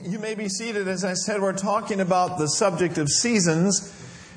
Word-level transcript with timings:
you 0.04 0.18
may 0.18 0.34
be 0.34 0.48
seated. 0.48 0.88
As 0.88 1.04
I 1.04 1.14
said, 1.14 1.40
we're 1.40 1.52
talking 1.52 2.00
about 2.00 2.38
the 2.38 2.46
subject 2.46 2.98
of 2.98 3.08
seasons. 3.08 3.94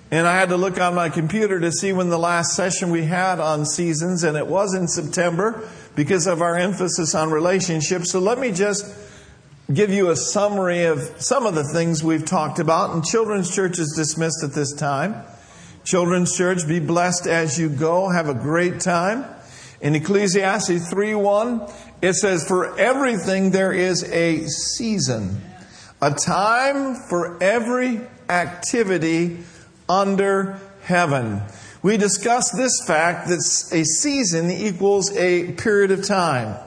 And 0.09 0.27
I 0.27 0.37
had 0.37 0.49
to 0.49 0.57
look 0.57 0.79
on 0.79 0.93
my 0.93 1.09
computer 1.09 1.59
to 1.59 1.71
see 1.71 1.93
when 1.93 2.09
the 2.09 2.19
last 2.19 2.53
session 2.53 2.91
we 2.91 3.03
had 3.03 3.39
on 3.39 3.65
seasons, 3.65 4.23
and 4.23 4.35
it 4.35 4.45
was 4.45 4.73
in 4.73 4.87
September 4.89 5.69
because 5.95 6.27
of 6.27 6.41
our 6.41 6.57
emphasis 6.57 7.15
on 7.15 7.31
relationships. 7.31 8.11
So 8.11 8.19
let 8.19 8.37
me 8.37 8.51
just 8.51 8.85
give 9.73 9.89
you 9.89 10.09
a 10.09 10.17
summary 10.17 10.83
of 10.83 10.99
some 11.21 11.45
of 11.45 11.55
the 11.55 11.63
things 11.63 12.03
we've 12.03 12.25
talked 12.25 12.59
about. 12.59 12.93
And 12.93 13.05
Children's 13.05 13.55
Church 13.55 13.79
is 13.79 13.93
dismissed 13.95 14.43
at 14.43 14.51
this 14.51 14.73
time. 14.73 15.15
Children's 15.85 16.35
Church, 16.35 16.67
be 16.67 16.79
blessed 16.79 17.25
as 17.25 17.57
you 17.57 17.69
go. 17.69 18.09
Have 18.09 18.27
a 18.27 18.33
great 18.33 18.81
time. 18.81 19.25
In 19.79 19.95
Ecclesiastes 19.95 20.89
3 20.89 21.15
1, 21.15 21.71
it 22.01 22.15
says, 22.15 22.45
For 22.45 22.77
everything 22.77 23.51
there 23.51 23.71
is 23.71 24.03
a 24.03 24.45
season, 24.45 25.41
a 26.01 26.11
time 26.11 26.95
for 26.95 27.41
every 27.43 28.01
activity 28.27 29.37
under 29.87 30.59
heaven. 30.81 31.41
We 31.83 31.97
discussed 31.97 32.55
this 32.55 32.83
fact 32.85 33.27
that 33.27 33.39
a 33.71 33.83
season 33.83 34.49
equals 34.49 35.15
a 35.15 35.51
period 35.53 35.91
of 35.91 36.05
time. 36.05 36.57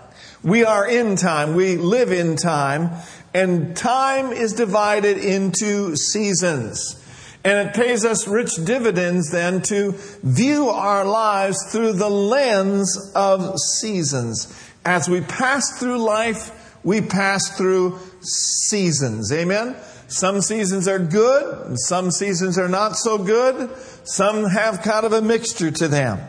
We 0.43 0.65
are 0.65 0.89
in 0.89 1.17
time, 1.17 1.55
we 1.55 1.77
live 1.77 2.13
in 2.13 2.37
time, 2.37 2.91
and 3.33 3.77
time 3.77 4.33
is 4.33 4.53
divided 4.53 5.19
into 5.19 5.97
seasons. 5.97 7.01
And 7.45 7.69
it 7.69 7.75
pays 7.75 8.05
us 8.05 8.29
rich 8.29 8.53
dividends 8.65 9.31
then 9.31 9.63
to 9.63 9.95
view 10.23 10.69
our 10.69 11.05
lives 11.05 11.59
through 11.73 11.95
the 11.95 12.09
lens 12.09 13.13
of 13.15 13.59
seasons. 13.59 14.53
As 14.85 15.09
we 15.09 15.21
pass 15.23 15.79
through 15.79 15.99
life, 15.99 16.79
we 16.85 17.01
pass 17.01 17.57
through 17.57 17.99
seasons. 18.27 19.33
Amen? 19.33 19.77
Some 20.09 20.41
seasons 20.43 20.87
are 20.87 20.99
good, 20.99 21.79
some 21.79 22.11
seasons 22.11 22.59
are 22.59 22.69
not 22.69 22.97
so 22.97 23.19
good, 23.19 23.71
some 24.05 24.45
have 24.45 24.83
kind 24.83 25.07
of 25.07 25.13
a 25.13 25.23
mixture 25.23 25.71
to 25.71 25.89
them. 25.89 26.21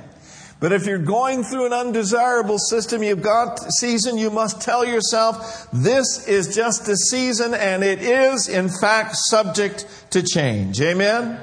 But 0.59 0.71
if 0.71 0.85
you're 0.85 0.97
going 0.97 1.43
through 1.43 1.67
an 1.67 1.73
undesirable 1.73 2.57
system, 2.57 3.03
you've 3.03 3.21
got 3.21 3.59
season, 3.73 4.17
you 4.17 4.31
must 4.31 4.61
tell 4.61 4.85
yourself, 4.85 5.67
this 5.73 6.27
is 6.27 6.55
just 6.55 6.87
a 6.87 6.95
season 6.95 7.53
and 7.53 7.83
it 7.83 8.01
is 8.01 8.47
in 8.47 8.69
fact 8.69 9.15
subject 9.17 9.85
to 10.11 10.23
change. 10.23 10.81
Amen? 10.81 11.39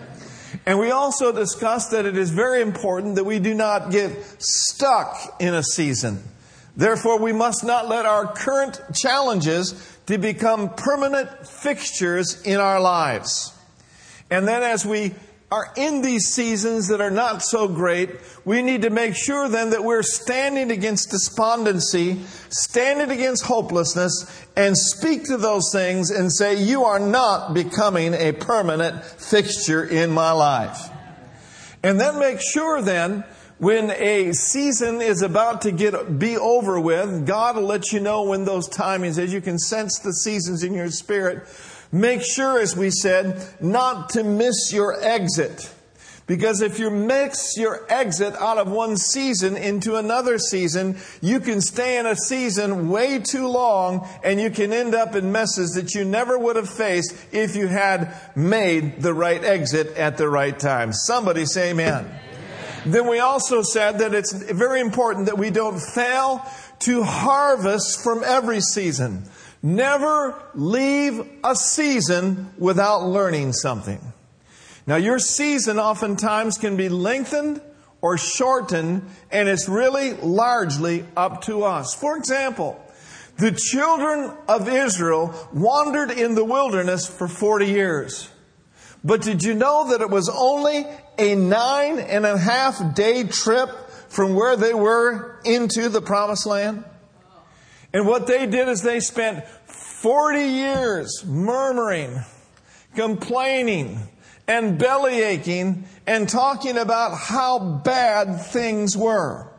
And 0.64 0.78
we 0.78 0.90
also 0.90 1.32
discussed 1.32 1.90
that 1.90 2.06
it 2.06 2.16
is 2.16 2.30
very 2.30 2.62
important 2.62 3.16
that 3.16 3.24
we 3.24 3.38
do 3.38 3.52
not 3.52 3.90
get 3.90 4.12
stuck 4.42 5.36
in 5.38 5.54
a 5.54 5.62
season. 5.62 6.22
Therefore, 6.76 7.18
we 7.18 7.32
must 7.32 7.64
not 7.64 7.88
let 7.88 8.06
our 8.06 8.32
current 8.32 8.80
challenges 8.94 9.74
to 10.12 10.18
become 10.18 10.68
permanent 10.74 11.46
fixtures 11.46 12.42
in 12.42 12.60
our 12.60 12.78
lives. 12.78 13.50
And 14.30 14.46
then 14.46 14.62
as 14.62 14.84
we 14.84 15.14
are 15.50 15.72
in 15.74 16.02
these 16.02 16.26
seasons 16.26 16.88
that 16.88 17.00
are 17.00 17.10
not 17.10 17.42
so 17.42 17.66
great, 17.66 18.10
we 18.44 18.60
need 18.60 18.82
to 18.82 18.90
make 18.90 19.16
sure 19.16 19.48
then 19.48 19.70
that 19.70 19.84
we're 19.84 20.02
standing 20.02 20.70
against 20.70 21.10
despondency, 21.10 22.20
standing 22.50 23.10
against 23.10 23.44
hopelessness, 23.44 24.46
and 24.54 24.76
speak 24.76 25.24
to 25.24 25.38
those 25.38 25.72
things 25.72 26.10
and 26.10 26.30
say, 26.30 26.62
You 26.62 26.84
are 26.84 27.00
not 27.00 27.54
becoming 27.54 28.12
a 28.12 28.32
permanent 28.32 29.02
fixture 29.02 29.82
in 29.82 30.10
my 30.10 30.32
life. 30.32 30.90
And 31.82 31.98
then 31.98 32.18
make 32.18 32.40
sure 32.40 32.82
then 32.82 33.24
when 33.62 33.92
a 33.92 34.32
season 34.32 35.00
is 35.00 35.22
about 35.22 35.60
to 35.60 35.70
get 35.70 36.18
be 36.18 36.36
over 36.36 36.80
with, 36.80 37.24
God 37.28 37.54
will 37.54 37.62
let 37.62 37.92
you 37.92 38.00
know 38.00 38.24
when 38.24 38.44
those 38.44 38.68
timings 38.68 39.22
as 39.22 39.32
You 39.32 39.40
can 39.40 39.56
sense 39.56 40.00
the 40.00 40.12
seasons 40.12 40.64
in 40.64 40.74
your 40.74 40.90
spirit. 40.90 41.46
Make 41.92 42.22
sure, 42.22 42.58
as 42.58 42.76
we 42.76 42.90
said, 42.90 43.40
not 43.60 44.10
to 44.10 44.24
miss 44.24 44.72
your 44.72 45.00
exit. 45.00 45.72
Because 46.26 46.60
if 46.60 46.80
you 46.80 46.90
mix 46.90 47.56
your 47.56 47.86
exit 47.88 48.34
out 48.34 48.58
of 48.58 48.68
one 48.68 48.96
season 48.96 49.56
into 49.56 49.94
another 49.94 50.38
season, 50.38 50.96
you 51.20 51.38
can 51.38 51.60
stay 51.60 51.98
in 51.98 52.06
a 52.06 52.16
season 52.16 52.88
way 52.88 53.20
too 53.20 53.46
long 53.46 54.08
and 54.24 54.40
you 54.40 54.50
can 54.50 54.72
end 54.72 54.96
up 54.96 55.14
in 55.14 55.30
messes 55.30 55.74
that 55.74 55.94
you 55.94 56.04
never 56.04 56.36
would 56.36 56.56
have 56.56 56.68
faced 56.68 57.14
if 57.30 57.54
you 57.54 57.68
had 57.68 58.12
made 58.34 59.02
the 59.02 59.14
right 59.14 59.44
exit 59.44 59.96
at 59.96 60.16
the 60.16 60.28
right 60.28 60.58
time. 60.58 60.92
Somebody 60.92 61.44
say 61.44 61.70
amen. 61.70 62.06
amen. 62.06 62.31
Then 62.84 63.06
we 63.06 63.20
also 63.20 63.62
said 63.62 63.98
that 63.98 64.14
it's 64.14 64.32
very 64.32 64.80
important 64.80 65.26
that 65.26 65.38
we 65.38 65.50
don't 65.50 65.80
fail 65.80 66.44
to 66.80 67.02
harvest 67.04 68.02
from 68.02 68.24
every 68.24 68.60
season. 68.60 69.24
Never 69.62 70.42
leave 70.54 71.24
a 71.44 71.54
season 71.54 72.52
without 72.58 73.06
learning 73.06 73.52
something. 73.52 74.00
Now, 74.86 74.96
your 74.96 75.20
season 75.20 75.78
oftentimes 75.78 76.58
can 76.58 76.76
be 76.76 76.88
lengthened 76.88 77.60
or 78.00 78.18
shortened, 78.18 79.08
and 79.30 79.48
it's 79.48 79.68
really 79.68 80.14
largely 80.14 81.06
up 81.16 81.42
to 81.42 81.62
us. 81.62 81.94
For 81.94 82.16
example, 82.16 82.84
the 83.38 83.52
children 83.52 84.32
of 84.48 84.68
Israel 84.68 85.32
wandered 85.52 86.10
in 86.10 86.34
the 86.34 86.44
wilderness 86.44 87.06
for 87.06 87.28
40 87.28 87.66
years. 87.66 88.28
But 89.04 89.22
did 89.22 89.42
you 89.42 89.54
know 89.54 89.90
that 89.90 90.00
it 90.00 90.10
was 90.10 90.28
only 90.28 90.86
a 91.18 91.34
nine 91.34 91.98
and 91.98 92.24
a 92.24 92.38
half 92.38 92.94
day 92.94 93.24
trip 93.24 93.70
from 94.08 94.34
where 94.34 94.56
they 94.56 94.74
were 94.74 95.40
into 95.44 95.88
the 95.88 96.00
promised 96.00 96.46
land? 96.46 96.84
And 97.92 98.06
what 98.06 98.26
they 98.26 98.46
did 98.46 98.68
is 98.68 98.82
they 98.82 99.00
spent 99.00 99.44
40 99.66 100.40
years 100.40 101.24
murmuring, 101.26 102.20
complaining, 102.94 104.00
and 104.48 104.78
belly 104.78 105.20
aching 105.22 105.84
and 106.06 106.28
talking 106.28 106.76
about 106.76 107.16
how 107.16 107.58
bad 107.58 108.40
things 108.40 108.96
were. 108.96 109.51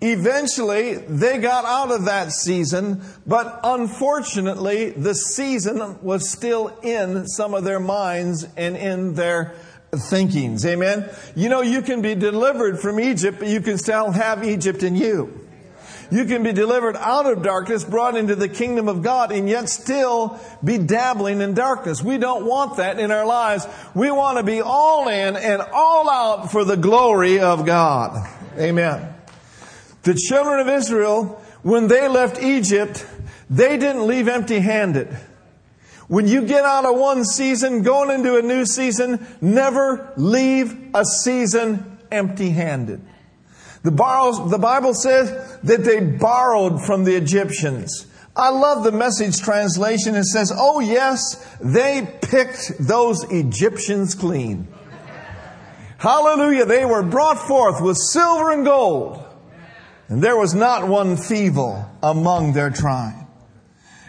Eventually, 0.00 0.94
they 0.94 1.38
got 1.38 1.64
out 1.64 1.90
of 1.90 2.04
that 2.04 2.30
season, 2.30 3.02
but 3.26 3.58
unfortunately, 3.64 4.90
the 4.90 5.14
season 5.14 6.00
was 6.02 6.30
still 6.30 6.68
in 6.82 7.26
some 7.26 7.52
of 7.52 7.64
their 7.64 7.80
minds 7.80 8.46
and 8.56 8.76
in 8.76 9.14
their 9.14 9.56
thinkings. 9.90 10.64
Amen? 10.64 11.10
You 11.34 11.48
know, 11.48 11.62
you 11.62 11.82
can 11.82 12.00
be 12.00 12.14
delivered 12.14 12.78
from 12.78 13.00
Egypt, 13.00 13.40
but 13.40 13.48
you 13.48 13.60
can 13.60 13.76
still 13.76 14.12
have 14.12 14.44
Egypt 14.44 14.84
in 14.84 14.94
you. 14.94 15.46
You 16.10 16.24
can 16.24 16.42
be 16.42 16.52
delivered 16.52 16.96
out 16.96 17.26
of 17.26 17.42
darkness, 17.42 17.84
brought 17.84 18.16
into 18.16 18.34
the 18.34 18.48
kingdom 18.48 18.88
of 18.88 19.02
God, 19.02 19.30
and 19.32 19.48
yet 19.48 19.68
still 19.68 20.40
be 20.64 20.78
dabbling 20.78 21.40
in 21.42 21.54
darkness. 21.54 22.02
We 22.02 22.18
don't 22.18 22.46
want 22.46 22.78
that 22.78 22.98
in 22.98 23.10
our 23.10 23.26
lives. 23.26 23.66
We 23.94 24.10
want 24.10 24.38
to 24.38 24.44
be 24.44 24.62
all 24.62 25.08
in 25.08 25.36
and 25.36 25.60
all 25.60 26.08
out 26.08 26.50
for 26.50 26.64
the 26.64 26.76
glory 26.76 27.40
of 27.40 27.66
God. 27.66 28.26
Amen. 28.56 29.16
The 30.08 30.14
children 30.14 30.60
of 30.60 30.70
Israel, 30.70 31.38
when 31.62 31.88
they 31.88 32.08
left 32.08 32.42
Egypt, 32.42 33.06
they 33.50 33.76
didn't 33.76 34.06
leave 34.06 34.26
empty 34.26 34.58
handed. 34.58 35.14
When 36.06 36.26
you 36.26 36.46
get 36.46 36.64
out 36.64 36.86
of 36.86 36.96
one 36.96 37.26
season, 37.26 37.82
going 37.82 38.08
into 38.08 38.38
a 38.38 38.40
new 38.40 38.64
season, 38.64 39.26
never 39.42 40.14
leave 40.16 40.94
a 40.94 41.04
season 41.04 41.98
empty 42.10 42.48
handed. 42.48 43.02
The, 43.82 43.90
the 44.48 44.58
Bible 44.58 44.94
says 44.94 45.58
that 45.64 45.84
they 45.84 46.00
borrowed 46.00 46.82
from 46.82 47.04
the 47.04 47.14
Egyptians. 47.14 48.06
I 48.34 48.48
love 48.48 48.84
the 48.84 48.92
message 48.92 49.38
translation. 49.42 50.14
It 50.14 50.24
says, 50.24 50.50
Oh, 50.56 50.80
yes, 50.80 51.34
they 51.60 52.18
picked 52.22 52.78
those 52.80 53.30
Egyptians 53.30 54.14
clean. 54.14 54.68
Hallelujah. 55.98 56.64
They 56.64 56.86
were 56.86 57.02
brought 57.02 57.46
forth 57.46 57.82
with 57.82 57.98
silver 57.98 58.52
and 58.52 58.64
gold, 58.64 59.27
and 60.08 60.22
there 60.22 60.36
was 60.36 60.54
not 60.54 60.88
one 60.88 61.16
feeble 61.16 61.84
among 62.02 62.54
their 62.54 62.70
tribe. 62.70 63.26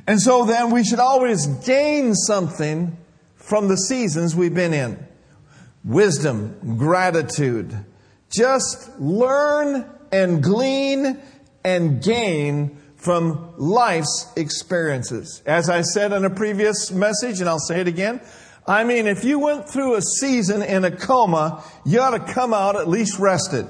And 0.08 0.20
so 0.20 0.46
then 0.46 0.72
we 0.72 0.84
should 0.84 1.00
always 1.00 1.46
gain 1.46 2.16
something 2.16 2.98
from 3.36 3.68
the 3.68 3.78
seasons 3.78 4.36
we've 4.36 4.54
been 4.54 4.74
in 4.74 5.06
wisdom, 5.84 6.78
gratitude, 6.78 7.74
just 8.30 8.90
learn 9.00 9.90
and 10.12 10.44
glean 10.44 11.20
and 11.64 12.04
gain 12.04 12.78
from 12.96 13.54
life's 13.58 14.32
experiences. 14.36 15.42
As 15.46 15.70
I 15.70 15.82
said 15.82 16.12
in 16.12 16.26
a 16.26 16.30
previous 16.30 16.92
message, 16.92 17.40
and 17.40 17.50
I'll 17.50 17.60
say 17.60 17.80
it 17.82 17.88
again, 17.88 18.22
I 18.68 18.84
mean, 18.84 19.08
if 19.08 19.24
you 19.24 19.40
went 19.40 19.70
through 19.70 19.96
a 19.96 20.02
season 20.02 20.62
in 20.62 20.86
a 20.86 20.92
coma, 20.92 21.64
you 21.86 22.00
ought 22.02 22.12
to 22.12 22.34
come 22.34 22.54
out 22.54 22.76
at 22.76 22.88
least 22.88 23.18
rested. 23.18 23.68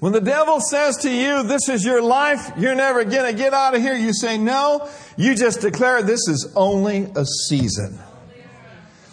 When 0.00 0.12
the 0.12 0.20
devil 0.20 0.60
says 0.60 0.98
to 0.98 1.10
you, 1.10 1.42
this 1.42 1.68
is 1.68 1.84
your 1.84 2.00
life, 2.00 2.52
you're 2.56 2.76
never 2.76 3.04
going 3.04 3.32
to 3.32 3.36
get 3.36 3.52
out 3.52 3.74
of 3.74 3.82
here, 3.82 3.96
you 3.96 4.12
say 4.12 4.38
no, 4.38 4.88
you 5.16 5.34
just 5.34 5.60
declare 5.60 6.02
this 6.02 6.28
is 6.28 6.52
only 6.54 7.10
a 7.16 7.24
season. 7.24 7.98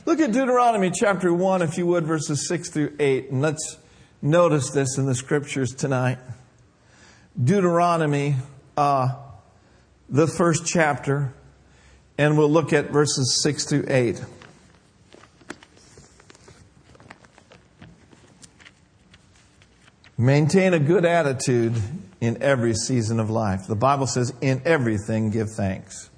Look 0.05 0.19
at 0.19 0.31
Deuteronomy 0.31 0.91
chapter 0.91 1.33
1, 1.33 1.63
if 1.63 1.79
you 1.79 1.87
would, 1.87 2.05
verses 2.05 2.47
6 2.47 2.69
through 2.69 2.95
8, 2.99 3.31
and 3.31 3.41
let's 3.41 3.77
notice 4.21 4.69
this 4.69 4.99
in 4.99 5.07
the 5.07 5.15
scriptures 5.15 5.73
tonight. 5.73 6.19
Deuteronomy, 7.43 8.35
uh, 8.77 9.15
the 10.07 10.27
first 10.27 10.67
chapter, 10.67 11.33
and 12.19 12.37
we'll 12.37 12.51
look 12.51 12.73
at 12.73 12.91
verses 12.91 13.41
6 13.41 13.65
through 13.65 13.85
8. 13.87 14.23
Maintain 20.17 20.73
a 20.73 20.79
good 20.79 21.03
attitude 21.03 21.73
in 22.21 22.41
every 22.41 22.73
season 22.73 23.19
of 23.19 23.29
life. 23.29 23.67
The 23.67 23.75
Bible 23.75 24.07
says, 24.07 24.33
in 24.41 24.61
everything 24.65 25.29
give 25.29 25.49
thanks. 25.51 26.09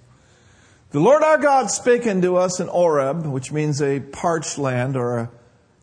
The 0.91 0.99
Lord 0.99 1.23
our 1.23 1.37
God 1.37 1.69
spake 1.71 2.05
unto 2.07 2.35
us 2.35 2.59
in 2.59 2.67
Horeb, 2.67 3.25
which 3.25 3.51
means 3.51 3.81
a 3.81 3.99
parched 3.99 4.57
land 4.57 4.95
or 4.95 5.17
a 5.17 5.31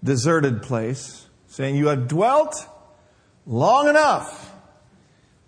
deserted 0.02 0.62
place, 0.62 1.26
saying, 1.48 1.76
You 1.76 1.88
have 1.88 2.08
dwelt 2.08 2.54
long 3.46 3.88
enough 3.88 4.54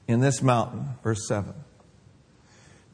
in 0.09 0.21
this 0.21 0.43
mountain. 0.43 0.89
Verse 1.03 1.27
7. 1.29 1.55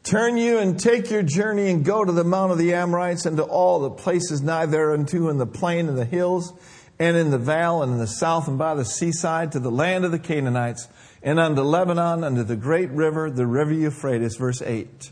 Turn 0.04 0.36
you 0.36 0.58
and 0.58 0.78
take 0.78 1.10
your 1.10 1.22
journey 1.22 1.70
and 1.70 1.84
go 1.84 2.04
to 2.04 2.12
the 2.12 2.24
mount 2.24 2.52
of 2.52 2.58
the 2.58 2.74
Amorites 2.74 3.24
and 3.24 3.36
to 3.36 3.44
all 3.44 3.80
the 3.80 3.90
places 3.90 4.42
nigh 4.42 4.66
thereunto 4.66 5.28
in 5.28 5.38
the 5.38 5.46
plain 5.46 5.88
and 5.88 5.96
the 5.96 6.04
hills 6.04 6.52
and 6.98 7.16
in 7.16 7.30
the 7.30 7.38
vale 7.38 7.82
and 7.82 7.92
in 7.92 7.98
the 7.98 8.06
south 8.06 8.48
and 8.48 8.58
by 8.58 8.74
the 8.74 8.84
seaside 8.84 9.52
to 9.52 9.58
the 9.58 9.70
land 9.70 10.04
of 10.04 10.12
the 10.12 10.18
Canaanites 10.18 10.88
and 11.22 11.38
unto 11.38 11.62
Lebanon, 11.62 12.24
unto 12.24 12.42
the 12.42 12.56
great 12.56 12.90
river, 12.90 13.30
the 13.30 13.46
river 13.46 13.72
Euphrates. 13.72 14.36
Verse 14.36 14.62
8. 14.62 15.10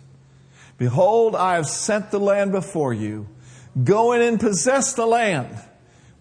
Behold, 0.78 1.36
I 1.36 1.56
have 1.56 1.66
sent 1.66 2.10
the 2.10 2.20
land 2.20 2.52
before 2.52 2.92
you. 2.92 3.28
Go 3.84 4.12
in 4.12 4.22
and 4.22 4.40
possess 4.40 4.94
the 4.94 5.06
land 5.06 5.56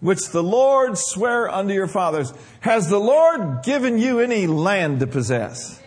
which 0.00 0.30
the 0.30 0.42
Lord 0.42 0.96
sware 0.96 1.48
unto 1.48 1.74
your 1.74 1.86
fathers. 1.86 2.32
Has 2.60 2.88
the 2.88 2.98
Lord 2.98 3.62
given 3.62 3.98
you 3.98 4.20
any 4.20 4.46
land 4.46 5.00
to 5.00 5.06
possess? 5.06 5.80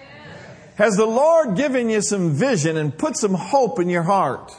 Has 0.76 0.96
the 0.96 1.06
Lord 1.06 1.56
given 1.56 1.90
you 1.90 2.02
some 2.02 2.32
vision 2.32 2.78
and 2.78 2.98
put 2.98 3.18
some 3.18 3.34
hope 3.34 3.80
in 3.80 3.90
your 3.90 4.04
heart? 4.04 4.52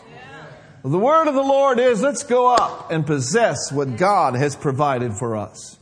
The 0.84 0.98
word 0.98 1.28
of 1.28 1.34
the 1.34 1.40
Lord 1.40 1.78
is 1.78 2.02
let's 2.02 2.24
go 2.24 2.54
up 2.54 2.92
and 2.92 3.06
possess 3.06 3.72
what 3.72 3.96
God 3.96 4.34
has 4.34 4.54
provided 4.54 5.14
for 5.14 5.34
us. 5.34 5.78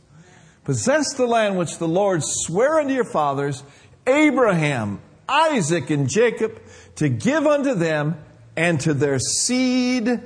Possess 0.63 1.13
the 1.15 1.27
land 1.27 1.57
which 1.57 1.77
the 1.77 1.89
Lord 1.89 2.21
sware 2.23 2.79
unto 2.79 2.93
your 2.93 3.03
fathers, 3.03 3.63
Abraham, 4.07 5.01
Isaac, 5.27 5.89
and 5.89 6.09
Jacob, 6.09 6.57
to 6.95 7.09
give 7.09 7.45
unto 7.45 7.73
them 7.75 8.15
and 8.55 8.79
to 8.79 8.93
their 8.93 9.19
seed 9.19 10.21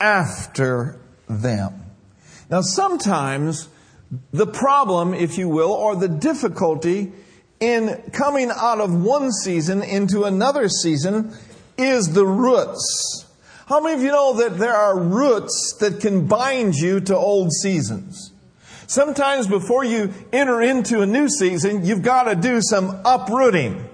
after 0.00 0.98
them. 1.28 1.84
Now, 2.50 2.62
sometimes 2.62 3.68
the 4.32 4.48
problem, 4.48 5.14
if 5.14 5.38
you 5.38 5.48
will, 5.48 5.70
or 5.70 5.94
the 5.94 6.08
difficulty 6.08 7.12
in 7.60 8.02
coming 8.12 8.50
out 8.50 8.80
of 8.80 8.92
one 8.92 9.30
season 9.30 9.84
into 9.84 10.24
another 10.24 10.68
season 10.68 11.32
is 11.76 12.14
the 12.14 12.26
roots. 12.26 13.27
How 13.68 13.80
many 13.80 13.96
of 13.96 14.00
you 14.00 14.08
know 14.08 14.32
that 14.38 14.56
there 14.56 14.74
are 14.74 14.98
roots 14.98 15.76
that 15.80 16.00
can 16.00 16.26
bind 16.26 16.74
you 16.76 17.00
to 17.00 17.14
old 17.14 17.52
seasons? 17.52 18.32
Sometimes 18.86 19.46
before 19.46 19.84
you 19.84 20.14
enter 20.32 20.62
into 20.62 21.02
a 21.02 21.06
new 21.06 21.28
season, 21.28 21.84
you've 21.84 22.00
got 22.00 22.22
to 22.22 22.34
do 22.34 22.62
some 22.62 23.02
uprooting. 23.04 23.86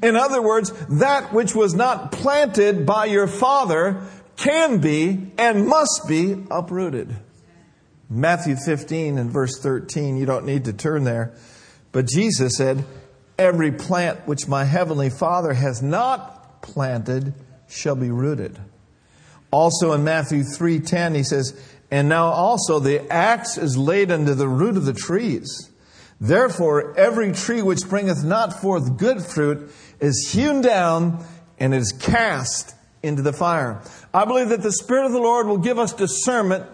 In 0.00 0.14
other 0.14 0.40
words, 0.40 0.72
that 0.88 1.32
which 1.32 1.56
was 1.56 1.74
not 1.74 2.12
planted 2.12 2.86
by 2.86 3.06
your 3.06 3.26
father 3.26 4.02
can 4.36 4.78
be 4.78 5.32
and 5.36 5.66
must 5.66 6.02
be 6.06 6.36
uprooted. 6.48 7.12
Matthew 8.08 8.54
15 8.54 9.18
and 9.18 9.32
verse 9.32 9.58
13, 9.60 10.16
you 10.16 10.26
don't 10.26 10.46
need 10.46 10.66
to 10.66 10.72
turn 10.72 11.02
there, 11.02 11.34
but 11.90 12.06
Jesus 12.06 12.56
said, 12.56 12.84
Every 13.36 13.72
plant 13.72 14.28
which 14.28 14.46
my 14.46 14.62
heavenly 14.62 15.10
Father 15.10 15.54
has 15.54 15.82
not 15.82 16.62
planted 16.62 17.34
shall 17.74 17.96
be 17.96 18.10
rooted. 18.10 18.58
Also 19.50 19.92
in 19.92 20.04
Matthew 20.04 20.42
3:10 20.42 21.14
he 21.14 21.22
says, 21.22 21.52
"And 21.90 22.08
now 22.08 22.26
also 22.26 22.78
the 22.78 23.10
axe 23.12 23.58
is 23.58 23.76
laid 23.76 24.10
unto 24.10 24.34
the 24.34 24.48
root 24.48 24.76
of 24.76 24.84
the 24.84 24.92
trees. 24.92 25.70
Therefore 26.20 26.94
every 26.96 27.32
tree 27.32 27.62
which 27.62 27.88
bringeth 27.88 28.24
not 28.24 28.60
forth 28.60 28.96
good 28.96 29.22
fruit 29.22 29.70
is 30.00 30.30
hewn 30.32 30.60
down 30.60 31.24
and 31.58 31.74
is 31.74 31.92
cast 31.92 32.74
into 33.02 33.22
the 33.22 33.32
fire." 33.32 33.80
I 34.12 34.24
believe 34.24 34.48
that 34.48 34.62
the 34.62 34.72
Spirit 34.72 35.06
of 35.06 35.12
the 35.12 35.18
Lord 35.18 35.46
will 35.46 35.58
give 35.58 35.78
us 35.78 35.92
discernment 35.92 36.64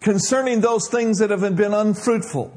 concerning 0.00 0.60
those 0.60 0.88
things 0.88 1.18
that 1.18 1.30
have 1.30 1.56
been 1.56 1.74
unfruitful, 1.74 2.52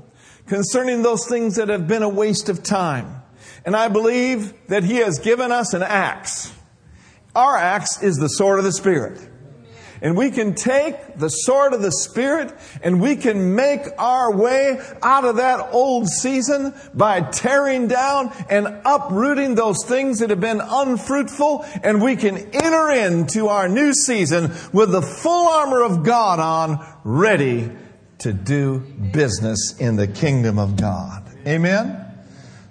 concerning 0.48 1.02
those 1.02 1.26
things 1.26 1.56
that 1.56 1.70
have 1.70 1.88
been 1.88 2.04
a 2.04 2.10
waste 2.10 2.50
of 2.50 2.64
time. 2.64 3.22
And 3.66 3.76
I 3.76 3.88
believe 3.88 4.54
that 4.68 4.84
He 4.84 4.98
has 4.98 5.20
given 5.20 5.52
us 5.52 5.74
an 5.74 5.84
axe. 5.84 6.52
Our 7.36 7.58
axe 7.58 8.02
is 8.02 8.18
the 8.18 8.28
sword 8.28 8.60
of 8.60 8.66
the 8.66 8.74
Spirit. 8.74 9.30
And 10.04 10.18
we 10.18 10.32
can 10.32 10.54
take 10.54 11.18
the 11.18 11.30
sword 11.30 11.74
of 11.74 11.82
the 11.82 11.92
Spirit 11.92 12.54
and 12.84 13.00
we 13.00 13.16
can 13.16 13.56
make 13.56 13.84
our 13.98 14.36
way 14.36 14.78
out 15.02 15.24
of 15.24 15.38
that 15.38 15.70
old 15.72 16.10
season 16.10 16.74
by 16.94 17.22
tearing 17.22 17.88
down 17.88 18.34
and 18.50 18.82
uprooting 18.84 19.56
those 19.56 19.78
things 19.86 20.20
that 20.20 20.30
have 20.30 20.42
been 20.42 20.62
unfruitful. 20.62 21.66
And 21.84 22.02
we 22.02 22.18
can 22.18 22.38
enter 22.38 22.92
into 22.92 23.48
our 23.48 23.70
new 23.70 23.94
season 23.94 24.52
with 24.74 24.92
the 24.92 25.02
full 25.02 25.48
armor 25.48 25.82
of 25.82 26.04
God 26.04 26.42
on, 26.42 26.86
ready 27.06 27.72
to 28.20 28.34
do 28.34 28.80
business 28.80 29.78
in 29.80 29.96
the 29.96 30.08
kingdom 30.08 30.60
of 30.60 30.76
God. 30.76 31.24
Amen? 31.48 32.06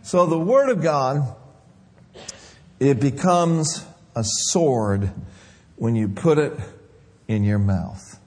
So 0.03 0.26
the 0.26 0.38
Word 0.38 0.69
of 0.69 0.82
God, 0.82 1.35
it 2.79 3.00
becomes 3.00 3.87
a 4.14 4.23
sword 4.25 5.11
when 5.76 5.97
you 5.97 6.09
put 6.09 6.38
it 6.38 6.59
in 7.29 7.44
your 7.44 7.59
mouth. 7.59 8.20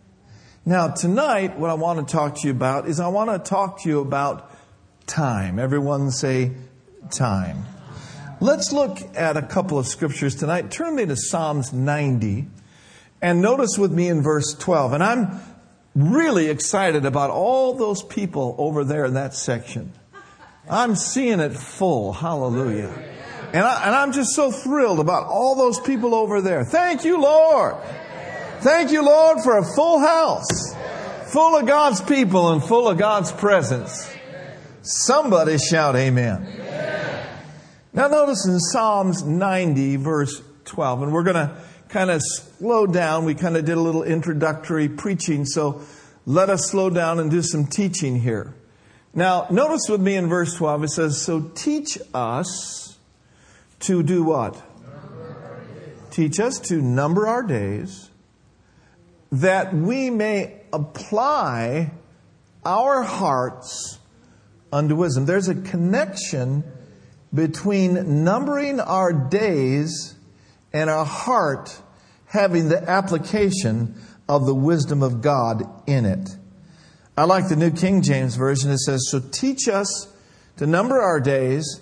Now, 0.66 0.88
tonight, 0.90 1.60
what 1.60 1.70
I 1.70 1.76
want 1.76 2.08
to 2.08 2.12
talk 2.12 2.38
to 2.42 2.48
you 2.48 2.52
about 2.52 2.88
is 2.88 3.00
I 3.00 3.08
want 3.10 3.30
to 3.30 3.50
talk 3.50 3.84
to 3.84 3.90
you 3.90 4.00
about 4.00 4.52
time. 5.06 5.60
Everyone 5.60 6.10
say 6.10 6.52
time. 7.12 7.66
Let's 8.42 8.74
look 8.74 8.98
at 9.16 9.38
a 9.38 9.42
couple 9.42 9.78
of 9.78 9.88
scriptures 9.88 10.36
tonight. 10.36 10.72
Turn 10.72 10.96
me 10.96 11.06
to 11.06 11.16
Psalms 11.16 11.72
90 11.72 12.48
and 13.22 13.42
notice 13.42 13.78
with 13.78 13.92
me 13.92 14.10
in 14.10 14.22
verse 14.22 14.54
12. 14.56 14.94
And 14.94 15.04
I'm 15.04 15.40
really 15.96 16.50
excited 16.50 17.06
about 17.06 17.30
all 17.30 17.76
those 17.76 18.04
people 18.04 18.56
over 18.58 18.84
there 18.84 19.06
in 19.06 19.14
that 19.14 19.34
section. 19.34 19.94
I'm 20.70 20.96
seeing 20.96 21.40
it 21.40 21.54
full. 21.54 22.12
Hallelujah. 22.12 23.15
And, 23.56 23.64
I, 23.64 24.04
am 24.04 24.12
just 24.12 24.36
so 24.36 24.52
thrilled 24.52 25.00
about 25.00 25.28
all 25.28 25.56
those 25.56 25.80
people 25.80 26.14
over 26.14 26.42
there. 26.42 26.66
Thank 26.66 27.06
you, 27.06 27.22
Lord. 27.22 27.78
Thank 28.60 28.92
you, 28.92 29.02
Lord, 29.02 29.40
for 29.44 29.58
a 29.58 29.64
full 29.64 30.00
house, 30.00 30.76
full 31.32 31.56
of 31.56 31.66
God's 31.66 32.02
people 32.02 32.52
and 32.52 32.62
full 32.62 32.90
of 32.90 32.98
God's 32.98 33.32
presence. 33.32 34.14
Somebody 34.82 35.58
shout 35.58 35.96
amen. 35.96 36.46
Now, 37.94 38.10
notice 38.10 38.46
in 38.46 38.60
Psalms 38.60 39.24
90, 39.24 39.96
verse 39.96 40.42
12, 40.66 41.04
and 41.04 41.14
we're 41.14 41.24
going 41.24 41.36
to 41.36 41.58
kind 41.88 42.12
of 42.12 42.22
slow 42.22 42.86
down. 42.86 43.24
We 43.24 43.36
kind 43.36 43.56
of 43.56 43.64
did 43.64 43.78
a 43.78 43.82
little 43.82 44.04
introductory 44.04 44.90
preaching, 44.90 45.46
so 45.46 45.82
let 46.26 46.50
us 46.50 46.70
slow 46.70 46.90
down 46.90 47.20
and 47.20 47.32
do 47.32 47.42
some 47.42 47.68
teaching 47.68 48.20
here. 48.20 48.54
Now, 49.14 49.48
notice 49.50 49.88
with 49.88 50.02
me 50.02 50.18
in 50.18 50.28
verse 50.28 50.56
12, 50.56 50.84
it 50.84 50.90
says, 50.90 51.22
So 51.22 51.40
teach 51.40 51.98
us 52.14 52.85
to 53.82 54.04
do 54.04 54.24
what? 54.24 54.62
Teach 56.12 56.40
us 56.40 56.60
to 56.60 56.82
number 56.82 57.28
our 57.28 57.44
days 57.44 58.10
that 59.32 59.74
we 59.74 60.10
may 60.10 60.62
apply 60.72 61.92
our 62.66 63.04
hearts 63.04 64.00
unto 64.72 64.96
wisdom. 64.96 65.26
There's 65.26 65.50
a 65.50 65.56
connection 65.56 66.64
between 67.34 68.24
numbering 68.24 68.80
our 68.80 69.12
days 69.12 70.16
and 70.72 70.90
our 70.90 71.06
heart 71.06 71.82
having 72.28 72.70
the 72.70 72.90
application 72.90 73.96
of 74.28 74.46
the 74.46 74.56
wisdom 74.56 75.04
of 75.04 75.22
God 75.22 75.64
in 75.88 76.06
it. 76.06 76.38
I 77.18 77.26
like 77.26 77.48
the 77.48 77.56
New 77.56 77.72
King 77.72 78.02
James 78.02 78.36
Version. 78.36 78.72
It 78.72 78.80
says, 78.80 79.08
So 79.10 79.20
teach 79.20 79.68
us 79.68 80.12
to 80.58 80.68
number 80.68 81.02
our 81.02 81.20
days 81.20 81.82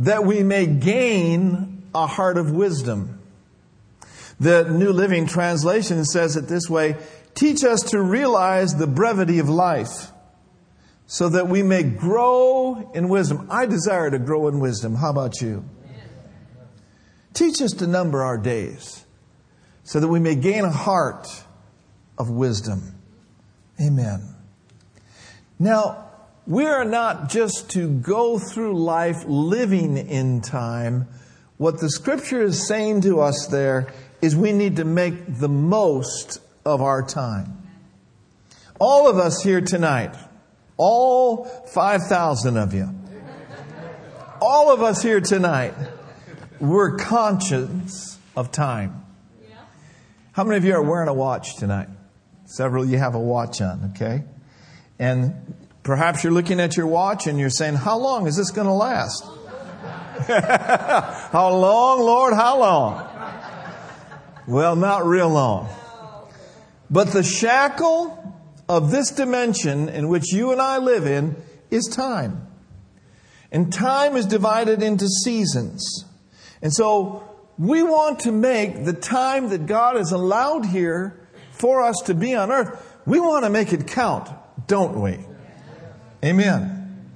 that 0.00 0.24
we 0.24 0.42
may 0.42 0.66
gain 0.66 1.82
a 1.94 2.06
heart 2.06 2.36
of 2.36 2.50
wisdom. 2.50 3.20
The 4.40 4.64
New 4.64 4.92
Living 4.92 5.26
Translation 5.26 6.04
says 6.04 6.36
it 6.36 6.48
this 6.48 6.68
way 6.68 6.96
Teach 7.34 7.62
us 7.62 7.82
to 7.90 8.02
realize 8.02 8.74
the 8.74 8.86
brevity 8.86 9.38
of 9.38 9.48
life 9.48 10.10
so 11.06 11.28
that 11.28 11.48
we 11.48 11.62
may 11.62 11.82
grow 11.82 12.90
in 12.94 13.08
wisdom. 13.08 13.46
I 13.50 13.66
desire 13.66 14.10
to 14.10 14.18
grow 14.18 14.48
in 14.48 14.58
wisdom. 14.58 14.94
How 14.94 15.10
about 15.10 15.40
you? 15.40 15.64
Teach 17.34 17.62
us 17.62 17.72
to 17.74 17.86
number 17.86 18.22
our 18.22 18.38
days 18.38 19.04
so 19.84 20.00
that 20.00 20.08
we 20.08 20.20
may 20.20 20.34
gain 20.34 20.64
a 20.64 20.70
heart 20.70 21.28
of 22.18 22.30
wisdom. 22.30 22.94
Amen. 23.80 24.34
Now, 25.58 26.09
we 26.50 26.66
are 26.66 26.84
not 26.84 27.30
just 27.30 27.70
to 27.70 27.88
go 27.88 28.36
through 28.36 28.76
life 28.76 29.18
living 29.24 29.96
in 29.96 30.40
time. 30.40 31.06
What 31.58 31.78
the 31.78 31.88
scripture 31.88 32.42
is 32.42 32.66
saying 32.66 33.02
to 33.02 33.20
us 33.20 33.46
there 33.46 33.92
is 34.20 34.34
we 34.34 34.50
need 34.50 34.74
to 34.76 34.84
make 34.84 35.38
the 35.38 35.48
most 35.48 36.40
of 36.66 36.82
our 36.82 37.06
time. 37.06 37.68
All 38.80 39.08
of 39.08 39.16
us 39.16 39.40
here 39.44 39.60
tonight, 39.60 40.16
all 40.76 41.44
5,000 41.44 42.56
of 42.56 42.74
you, 42.74 42.88
all 44.42 44.74
of 44.74 44.82
us 44.82 45.04
here 45.04 45.20
tonight, 45.20 45.74
we're 46.58 46.96
conscious 46.96 48.18
of 48.36 48.50
time. 48.50 49.06
How 50.32 50.42
many 50.42 50.56
of 50.56 50.64
you 50.64 50.74
are 50.74 50.82
wearing 50.82 51.08
a 51.08 51.14
watch 51.14 51.54
tonight? 51.58 51.88
Several 52.46 52.82
of 52.82 52.90
you 52.90 52.98
have 52.98 53.14
a 53.14 53.20
watch 53.20 53.60
on, 53.60 53.92
okay? 53.94 54.24
And 54.98 55.54
perhaps 55.82 56.22
you're 56.24 56.32
looking 56.32 56.60
at 56.60 56.76
your 56.76 56.86
watch 56.86 57.26
and 57.26 57.38
you're 57.38 57.50
saying, 57.50 57.74
How 57.74 57.98
long 57.98 58.26
is 58.26 58.36
this 58.36 58.50
going 58.50 58.66
to 58.66 58.72
last? 58.72 59.24
how 61.32 61.50
long, 61.54 62.00
Lord? 62.00 62.34
How 62.34 62.58
long? 62.58 63.06
Well, 64.46 64.76
not 64.76 65.06
real 65.06 65.28
long. 65.28 65.68
But 66.90 67.08
the 67.12 67.22
shackle 67.22 68.16
of 68.68 68.90
this 68.90 69.10
dimension 69.10 69.88
in 69.88 70.08
which 70.08 70.32
you 70.32 70.52
and 70.52 70.60
I 70.60 70.78
live 70.78 71.06
in 71.06 71.36
is 71.70 71.86
time. 71.86 72.46
And 73.52 73.72
time 73.72 74.16
is 74.16 74.26
divided 74.26 74.82
into 74.82 75.08
seasons. 75.08 76.04
And 76.62 76.72
so 76.72 77.24
we 77.58 77.82
want 77.82 78.20
to 78.20 78.32
make 78.32 78.84
the 78.84 78.92
time 78.92 79.48
that 79.50 79.66
God 79.66 79.96
has 79.96 80.12
allowed 80.12 80.66
here 80.66 81.28
for 81.52 81.82
us 81.82 81.96
to 82.06 82.14
be 82.14 82.34
on 82.34 82.50
earth, 82.50 82.98
we 83.06 83.20
want 83.20 83.44
to 83.44 83.50
make 83.50 83.72
it 83.72 83.86
count, 83.86 84.30
don't 84.66 85.00
we? 85.00 85.18
Amen. 86.24 87.10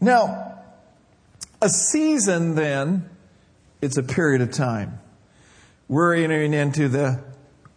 Now, 0.00 0.62
a 1.60 1.68
season 1.68 2.54
then, 2.54 3.08
it's 3.80 3.96
a 3.96 4.02
period 4.02 4.40
of 4.40 4.52
time. 4.52 5.00
We're 5.88 6.14
entering 6.14 6.54
into 6.54 6.88
the 6.88 7.22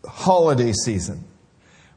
holiday 0.05 0.73
season. 0.73 1.23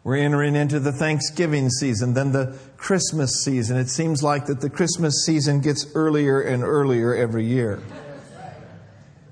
We're 0.04 0.16
entering 0.16 0.56
into 0.56 0.80
the 0.80 0.90
Thanksgiving 0.90 1.70
season, 1.70 2.14
then 2.14 2.32
the 2.32 2.58
Christmas 2.76 3.44
season. 3.44 3.76
It 3.76 3.88
seems 3.88 4.22
like 4.22 4.46
that 4.46 4.60
the 4.60 4.70
Christmas 4.70 5.24
season 5.24 5.60
gets 5.60 5.86
earlier 5.94 6.40
and 6.40 6.64
earlier 6.64 7.14
every 7.14 7.46
year. 7.46 7.80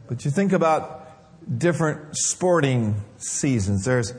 But 0.06 0.24
you 0.24 0.30
think 0.30 0.52
about 0.52 1.08
different 1.58 2.16
sporting 2.16 3.02
seasons. 3.18 3.84
There's 3.84 4.14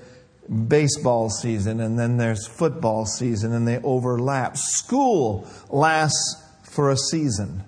baseball 0.51 1.29
season 1.29 1.79
and 1.79 1.97
then 1.97 2.17
there's 2.17 2.45
football 2.45 3.05
season 3.05 3.53
and 3.53 3.67
they 3.67 3.77
overlap. 3.79 4.57
School 4.57 5.47
lasts 5.69 6.43
for 6.63 6.89
a 6.89 6.97
season. 6.97 7.63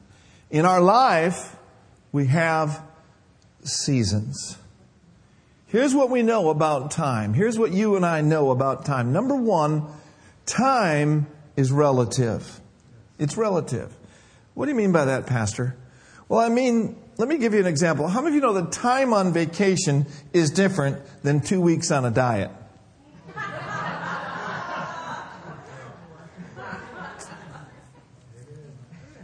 In 0.50 0.66
our 0.66 0.82
life, 0.82 1.56
we 2.12 2.28
have 2.28 2.82
seasons. 3.64 4.58
Here's 5.68 5.96
what 5.96 6.10
we 6.10 6.22
know 6.22 6.50
about 6.50 6.92
time. 6.92 7.34
Here's 7.34 7.58
what 7.58 7.72
you 7.72 7.96
and 7.96 8.06
I 8.06 8.22
know 8.22 8.52
about 8.52 8.86
time. 8.86 9.12
Number 9.12 9.36
one, 9.36 9.88
time 10.46 11.26
is 11.56 11.72
relative. 11.72 12.60
It's 13.18 13.38
relative. 13.38 13.96
What 14.54 14.66
do 14.66 14.72
you 14.72 14.78
mean 14.78 14.92
by 14.92 15.06
that, 15.06 15.26
Pastor? 15.26 15.76
Well, 16.30 16.40
I 16.40 16.50
mean, 16.50 17.02
let 17.18 17.28
me 17.28 17.38
give 17.38 17.54
you 17.54 17.60
an 17.60 17.66
example. 17.66 18.08
How 18.08 18.22
many 18.22 18.30
of 18.30 18.36
you 18.36 18.42
know 18.42 18.54
that 18.54 18.72
time 18.72 19.14
on 19.14 19.34
vacation 19.34 20.06
is 20.34 20.52
different 20.52 21.00
than 21.24 21.42
two 21.42 21.62
weeks 21.62 21.90
on 21.90 22.06
a 22.06 22.12
diet? 22.12 22.52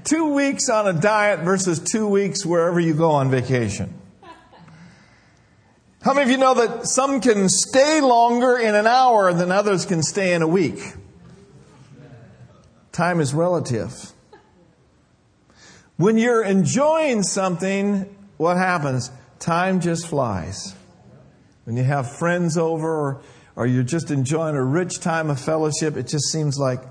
Two 0.10 0.34
weeks 0.34 0.70
on 0.70 0.88
a 0.88 1.00
diet 1.00 1.42
versus 1.42 1.80
two 1.80 2.08
weeks 2.08 2.44
wherever 2.44 2.80
you 2.80 2.96
go 2.96 3.12
on 3.12 3.30
vacation. 3.30 3.94
How 6.02 6.14
many 6.14 6.24
of 6.24 6.32
you 6.32 6.38
know 6.38 6.56
that 6.56 6.88
some 6.88 7.22
can 7.22 7.48
stay 7.48 8.02
longer 8.02 8.58
in 8.58 8.74
an 8.74 8.88
hour 8.88 9.32
than 9.34 9.52
others 9.52 9.86
can 9.86 10.02
stay 10.02 10.34
in 10.34 10.42
a 10.42 10.48
week? 10.48 10.80
Time 12.92 13.20
is 13.20 13.36
relative. 13.36 14.12
When 15.98 16.18
you're 16.18 16.44
enjoying 16.44 17.22
something, 17.22 18.16
what 18.38 18.58
happens? 18.58 19.12
Time 19.38 19.80
just 19.80 20.08
flies. 20.08 20.74
When 21.66 21.78
you 21.78 21.84
have 21.84 22.18
friends 22.18 22.58
over 22.58 22.88
or, 22.88 23.22
or 23.56 23.68
you're 23.68 23.84
just 23.84 24.10
enjoying 24.10 24.56
a 24.56 24.64
rich 24.64 25.02
time 25.02 25.30
of 25.30 25.40
fellowship, 25.40 25.98
it 25.98 26.08
just 26.08 26.32
seems 26.32 26.58
like 26.58 26.82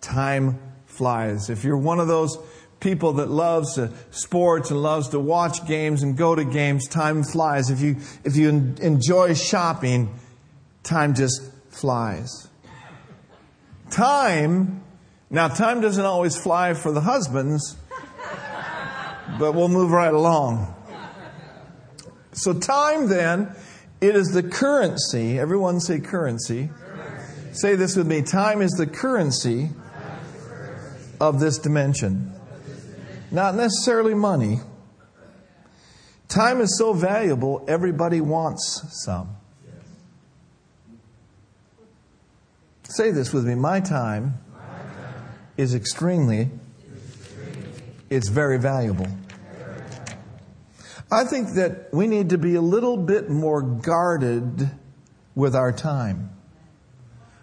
time 0.00 0.60
flies. 0.86 1.48
If 1.48 1.64
you're 1.64 1.78
one 1.78 1.98
of 1.98 2.08
those 2.08 2.38
people 2.80 3.14
that 3.14 3.28
loves 3.28 3.78
sports 4.10 4.70
and 4.70 4.82
loves 4.82 5.08
to 5.08 5.20
watch 5.20 5.66
games 5.66 6.02
and 6.02 6.16
go 6.16 6.34
to 6.34 6.44
games, 6.44 6.86
time 6.86 7.22
flies. 7.22 7.70
If 7.70 7.80
you, 7.80 7.96
if 8.24 8.36
you 8.36 8.48
enjoy 8.48 9.34
shopping, 9.34 10.14
time 10.82 11.14
just 11.14 11.42
flies. 11.70 12.48
Time, 13.90 14.82
now 15.30 15.48
time 15.48 15.80
doesn't 15.80 16.04
always 16.04 16.36
fly 16.36 16.74
for 16.74 16.92
the 16.92 17.00
husbands, 17.00 17.76
but 19.38 19.52
we'll 19.54 19.68
move 19.68 19.90
right 19.90 20.12
along. 20.12 20.74
So 22.32 22.52
time 22.52 23.08
then, 23.08 23.54
it 24.00 24.14
is 24.14 24.28
the 24.28 24.42
currency. 24.42 25.38
Everyone 25.38 25.80
say 25.80 25.98
currency. 25.98 26.68
currency. 26.68 27.52
Say 27.52 27.74
this 27.74 27.96
with 27.96 28.06
me. 28.06 28.22
Time 28.22 28.62
is 28.62 28.70
the 28.72 28.86
currency 28.86 29.70
of 31.20 31.40
this 31.40 31.58
dimension. 31.58 32.37
Not 33.30 33.54
necessarily 33.54 34.14
money. 34.14 34.60
Time 36.28 36.60
is 36.60 36.76
so 36.78 36.92
valuable, 36.92 37.64
everybody 37.68 38.20
wants 38.20 38.84
some. 39.04 39.36
Say 42.84 43.10
this 43.10 43.32
with 43.32 43.46
me. 43.46 43.54
My 43.54 43.80
time 43.80 44.38
is 45.56 45.74
extremely, 45.74 46.50
it's 48.10 48.28
very 48.28 48.58
valuable. 48.58 49.08
I 51.10 51.24
think 51.24 51.54
that 51.54 51.92
we 51.92 52.06
need 52.06 52.30
to 52.30 52.38
be 52.38 52.54
a 52.54 52.60
little 52.60 52.98
bit 52.98 53.30
more 53.30 53.62
guarded 53.62 54.70
with 55.34 55.54
our 55.54 55.72
time. 55.72 56.30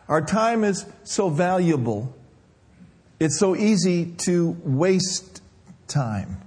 Our 0.08 0.22
time 0.22 0.64
is 0.64 0.86
so 1.04 1.30
valuable. 1.30 2.16
It's 3.20 3.40
so 3.40 3.56
easy 3.56 4.14
to 4.26 4.56
waste 4.64 5.42
time. 5.88 6.42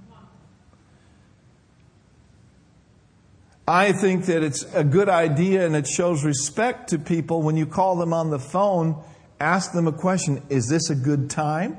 I 3.67 3.91
think 3.91 4.25
that 4.25 4.41
it's 4.41 4.63
a 4.73 4.83
good 4.83 5.09
idea 5.09 5.63
and 5.63 5.75
it 5.75 5.85
shows 5.85 6.25
respect 6.25 6.89
to 6.89 6.97
people 6.97 7.43
when 7.43 7.55
you 7.55 7.67
call 7.67 7.97
them 7.97 8.13
on 8.13 8.31
the 8.31 8.39
phone, 8.39 8.99
ask 9.39 9.73
them 9.73 9.87
a 9.87 9.91
question 9.91 10.41
Is 10.49 10.67
this 10.67 10.89
a 10.89 10.95
good 10.95 11.29
time? 11.29 11.77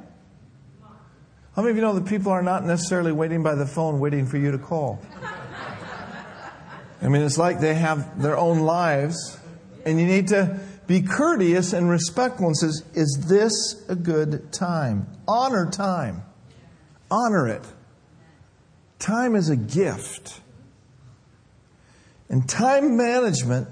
How 1.57 1.62
many 1.62 1.73
of 1.73 1.76
you 1.76 1.83
know 1.83 1.95
that 1.95 2.07
people 2.07 2.31
are 2.31 2.43
not 2.43 2.64
necessarily 2.64 3.11
waiting 3.11 3.43
by 3.43 3.57
the 3.57 3.67
phone 3.67 3.99
waiting 3.99 4.25
for 4.26 4.37
you 4.37 4.52
to 4.52 4.59
call? 4.59 5.00
I 7.02 7.09
mean, 7.09 7.23
it's 7.23 7.38
like 7.38 7.61
they 7.61 7.75
have 7.75 8.23
their 8.23 8.37
own 8.37 8.61
lives, 8.61 9.37
and 9.85 9.99
you 9.99 10.07
need 10.07 10.29
to 10.29 10.61
be 10.87 11.02
courteous 11.02 11.73
and 11.73 11.90
respectful 11.90 12.47
and 12.47 12.57
says, 12.57 12.85
Is 12.95 13.26
this 13.29 13.85
a 13.88 13.97
good 13.97 14.52
time? 14.52 15.09
Honor 15.26 15.69
time. 15.71 16.23
Honor 17.11 17.49
it. 17.49 17.62
Time 18.99 19.35
is 19.35 19.49
a 19.49 19.57
gift. 19.57 20.40
And 22.29 22.49
time 22.49 22.97
management, 22.97 23.69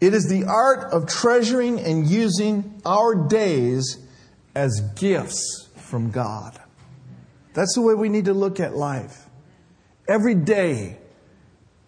it 0.00 0.14
is 0.14 0.28
the 0.28 0.44
art 0.44 0.92
of 0.92 1.08
treasuring 1.08 1.80
and 1.80 2.06
using 2.06 2.80
our 2.84 3.26
days 3.26 3.98
as 4.54 4.80
gifts 4.94 5.68
from 5.76 6.10
God. 6.10 6.58
That's 7.54 7.74
the 7.74 7.80
way 7.80 7.94
we 7.94 8.08
need 8.08 8.26
to 8.26 8.34
look 8.34 8.60
at 8.60 8.76
life. 8.76 9.26
Every 10.06 10.34
day, 10.34 10.98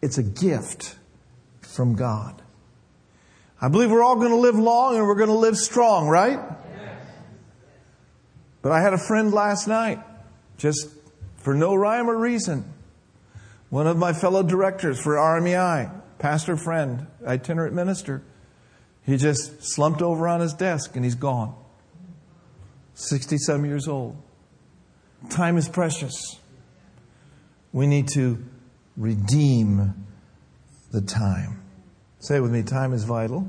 it's 0.02 0.18
a 0.18 0.22
gift 0.22 0.96
from 1.60 1.94
God. 1.94 2.42
I 3.60 3.68
believe 3.68 3.90
we're 3.90 4.02
all 4.02 4.16
going 4.16 4.30
to 4.30 4.36
live 4.36 4.56
long 4.56 4.96
and 4.96 5.06
we're 5.06 5.16
going 5.16 5.28
to 5.28 5.34
live 5.34 5.56
strong, 5.56 6.08
right? 6.08 6.40
But 8.62 8.72
I 8.72 8.80
had 8.80 8.94
a 8.94 8.98
friend 8.98 9.32
last 9.32 9.68
night 9.68 10.00
just 10.58 10.88
for 11.36 11.54
no 11.54 11.74
rhyme 11.74 12.10
or 12.10 12.18
reason. 12.18 12.70
One 13.70 13.86
of 13.86 13.96
my 13.96 14.12
fellow 14.12 14.42
directors 14.42 15.00
for 15.00 15.14
RMEI, 15.14 15.90
pastor 16.18 16.56
friend, 16.56 17.06
itinerant 17.26 17.74
minister, 17.74 18.22
he 19.06 19.16
just 19.16 19.62
slumped 19.62 20.02
over 20.02 20.28
on 20.28 20.40
his 20.40 20.52
desk 20.52 20.96
and 20.96 21.04
he's 21.04 21.14
gone. 21.14 21.54
67 22.94 23.64
years 23.64 23.88
old. 23.88 24.16
Time 25.30 25.56
is 25.56 25.68
precious. 25.68 26.38
We 27.72 27.86
need 27.86 28.08
to 28.08 28.44
redeem 28.96 29.94
the 30.90 31.00
time. 31.00 31.62
Say 32.20 32.40
with 32.40 32.50
me 32.50 32.62
time 32.62 32.92
is 32.92 33.04
vital. 33.04 33.48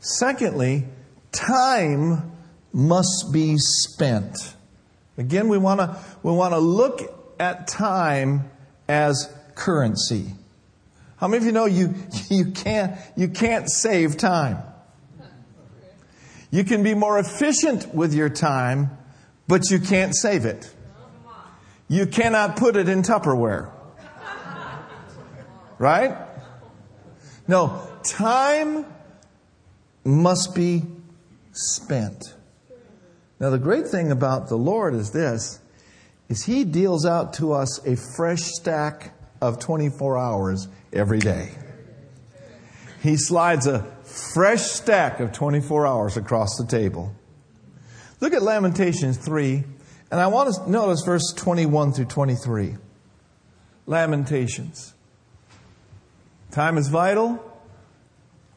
Secondly, 0.00 0.86
time 1.32 2.32
must 2.72 3.30
be 3.32 3.56
spent. 3.56 4.54
Again, 5.16 5.48
we 5.48 5.58
want 5.58 5.80
to 5.80 5.98
we 6.22 6.32
want 6.32 6.54
to 6.54 6.58
look 6.58 7.02
at 7.38 7.68
time 7.68 8.50
as 8.88 9.32
currency. 9.54 10.32
How 11.16 11.28
many 11.28 11.38
of 11.38 11.44
you 11.46 11.52
know 11.52 11.66
you 11.66 11.94
you 12.30 12.46
can't 12.52 12.98
you 13.16 13.28
can't 13.28 13.70
save 13.70 14.16
time? 14.16 14.58
You 16.50 16.62
can 16.62 16.82
be 16.82 16.94
more 16.94 17.18
efficient 17.18 17.94
with 17.94 18.14
your 18.14 18.28
time, 18.28 18.96
but 19.48 19.70
you 19.70 19.80
can't 19.80 20.14
save 20.14 20.44
it. 20.44 20.72
You 21.88 22.06
cannot 22.06 22.56
put 22.56 22.76
it 22.76 22.88
in 22.88 23.02
Tupperware. 23.02 23.70
Right? 25.78 26.16
No, 27.48 27.86
time 28.04 28.86
must 30.04 30.54
be 30.54 30.84
spent. 31.52 32.33
Now 33.44 33.50
the 33.50 33.58
great 33.58 33.88
thing 33.88 34.10
about 34.10 34.48
the 34.48 34.56
Lord 34.56 34.94
is 34.94 35.10
this 35.10 35.60
is 36.30 36.44
he 36.44 36.64
deals 36.64 37.04
out 37.04 37.34
to 37.34 37.52
us 37.52 37.78
a 37.86 37.94
fresh 37.94 38.40
stack 38.40 39.12
of 39.42 39.58
24 39.58 40.16
hours 40.16 40.66
every 40.94 41.18
day. 41.18 41.50
He 43.02 43.18
slides 43.18 43.66
a 43.66 43.82
fresh 44.32 44.62
stack 44.62 45.20
of 45.20 45.32
24 45.32 45.86
hours 45.86 46.16
across 46.16 46.56
the 46.56 46.64
table. 46.64 47.14
Look 48.18 48.32
at 48.32 48.40
Lamentations 48.40 49.18
3, 49.18 49.62
and 50.10 50.18
I 50.18 50.28
want 50.28 50.54
to 50.54 50.70
notice 50.70 51.02
verse 51.02 51.34
21 51.36 51.92
through 51.92 52.06
23. 52.06 52.76
Lamentations. 53.84 54.94
Time 56.50 56.78
is 56.78 56.88
vital. 56.88 57.44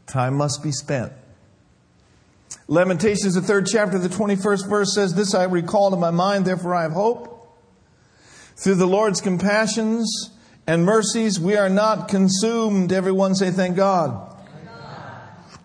Time 0.06 0.36
must 0.36 0.64
be 0.64 0.72
spent. 0.72 1.12
Lamentations, 2.68 3.36
the 3.36 3.42
third 3.42 3.66
chapter, 3.66 3.98
the 3.98 4.10
21st 4.10 4.70
verse 4.70 4.94
says, 4.94 5.14
This 5.14 5.34
I 5.34 5.44
recall 5.46 5.92
to 5.92 5.98
my 5.98 6.12
mind, 6.12 6.46
therefore 6.46 6.76
I 6.76 6.84
have 6.84 6.92
hope. 6.92 7.34
Through 8.56 8.76
the 8.76 8.88
Lord's 8.88 9.22
compassions 9.22 10.32
and 10.66 10.84
mercies, 10.84 11.40
we 11.40 11.56
are 11.56 11.70
not 11.70 12.10
consumed. 12.10 12.92
Everyone 12.92 13.36
say, 13.36 13.52
Thank 13.52 13.78
God. 13.78 14.36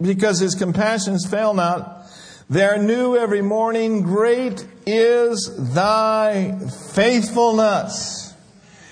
Because 0.01 0.41
his 0.41 0.55
compassions 0.55 1.27
fail 1.29 1.55
not. 1.55 2.07
They 2.51 2.65
are 2.65 2.79
new 2.79 3.17
every 3.17 3.43
morning. 3.43 4.03
Great 4.03 4.67
is 4.85 5.75
thy 5.75 6.59
faithfulness. 6.93 8.35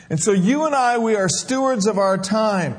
And 0.08 0.18
so 0.18 0.32
you 0.32 0.64
and 0.64 0.74
I, 0.74 0.98
we 0.98 1.14
are 1.14 1.28
stewards 1.28 1.86
of 1.86 1.98
our 1.98 2.16
time. 2.16 2.76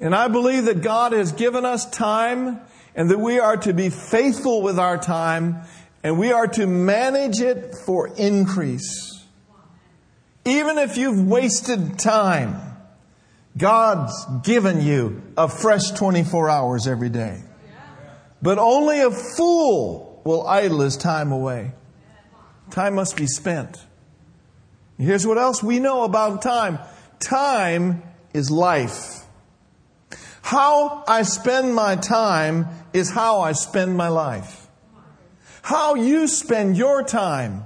And 0.00 0.14
I 0.14 0.28
believe 0.28 0.66
that 0.66 0.82
God 0.82 1.12
has 1.12 1.32
given 1.32 1.64
us 1.64 1.88
time 1.88 2.60
and 2.94 3.10
that 3.10 3.18
we 3.18 3.38
are 3.38 3.56
to 3.56 3.72
be 3.72 3.90
faithful 3.90 4.62
with 4.62 4.78
our 4.78 4.98
time 4.98 5.62
and 6.02 6.18
we 6.18 6.32
are 6.32 6.46
to 6.46 6.66
manage 6.66 7.40
it 7.40 7.74
for 7.74 8.08
increase. 8.16 9.24
Even 10.44 10.78
if 10.78 10.96
you've 10.96 11.26
wasted 11.26 11.98
time, 11.98 12.60
God's 13.56 14.26
given 14.42 14.80
you 14.80 15.22
a 15.36 15.48
fresh 15.48 15.90
24 15.92 16.50
hours 16.50 16.86
every 16.86 17.10
day. 17.10 17.42
But 18.40 18.58
only 18.58 19.00
a 19.00 19.10
fool 19.10 20.20
will 20.24 20.46
idle 20.46 20.80
his 20.80 20.96
time 20.96 21.30
away. 21.30 21.72
Time 22.70 22.94
must 22.94 23.16
be 23.16 23.26
spent. 23.26 23.78
Here's 24.98 25.26
what 25.26 25.38
else 25.38 25.62
we 25.62 25.78
know 25.78 26.04
about 26.04 26.42
time 26.42 26.78
time 27.20 28.02
is 28.34 28.50
life. 28.50 29.21
How 30.42 31.04
I 31.06 31.22
spend 31.22 31.74
my 31.74 31.96
time 31.96 32.66
is 32.92 33.10
how 33.10 33.40
I 33.40 33.52
spend 33.52 33.96
my 33.96 34.08
life. 34.08 34.66
How 35.62 35.94
you 35.94 36.26
spend 36.26 36.76
your 36.76 37.02
time 37.04 37.64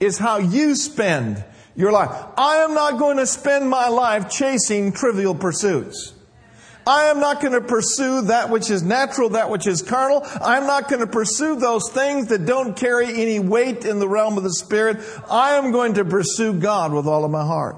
is 0.00 0.18
how 0.18 0.38
you 0.38 0.74
spend 0.74 1.44
your 1.76 1.92
life. 1.92 2.10
I 2.36 2.56
am 2.56 2.74
not 2.74 2.98
going 2.98 3.16
to 3.18 3.26
spend 3.26 3.70
my 3.70 3.88
life 3.88 4.28
chasing 4.28 4.92
trivial 4.92 5.34
pursuits. 5.34 6.12
I 6.88 7.04
am 7.04 7.20
not 7.20 7.40
going 7.40 7.52
to 7.52 7.60
pursue 7.60 8.22
that 8.22 8.50
which 8.50 8.70
is 8.70 8.82
natural, 8.82 9.30
that 9.30 9.50
which 9.50 9.66
is 9.66 9.82
carnal. 9.82 10.26
I'm 10.40 10.66
not 10.66 10.88
going 10.88 11.00
to 11.00 11.06
pursue 11.06 11.56
those 11.56 11.90
things 11.90 12.28
that 12.28 12.46
don't 12.46 12.74
carry 12.76 13.06
any 13.06 13.38
weight 13.38 13.84
in 13.84 13.98
the 13.98 14.08
realm 14.08 14.38
of 14.38 14.42
the 14.42 14.54
Spirit. 14.54 14.98
I 15.30 15.52
am 15.52 15.70
going 15.70 15.94
to 15.94 16.04
pursue 16.04 16.54
God 16.54 16.92
with 16.92 17.06
all 17.06 17.24
of 17.24 17.30
my 17.30 17.44
heart. 17.44 17.76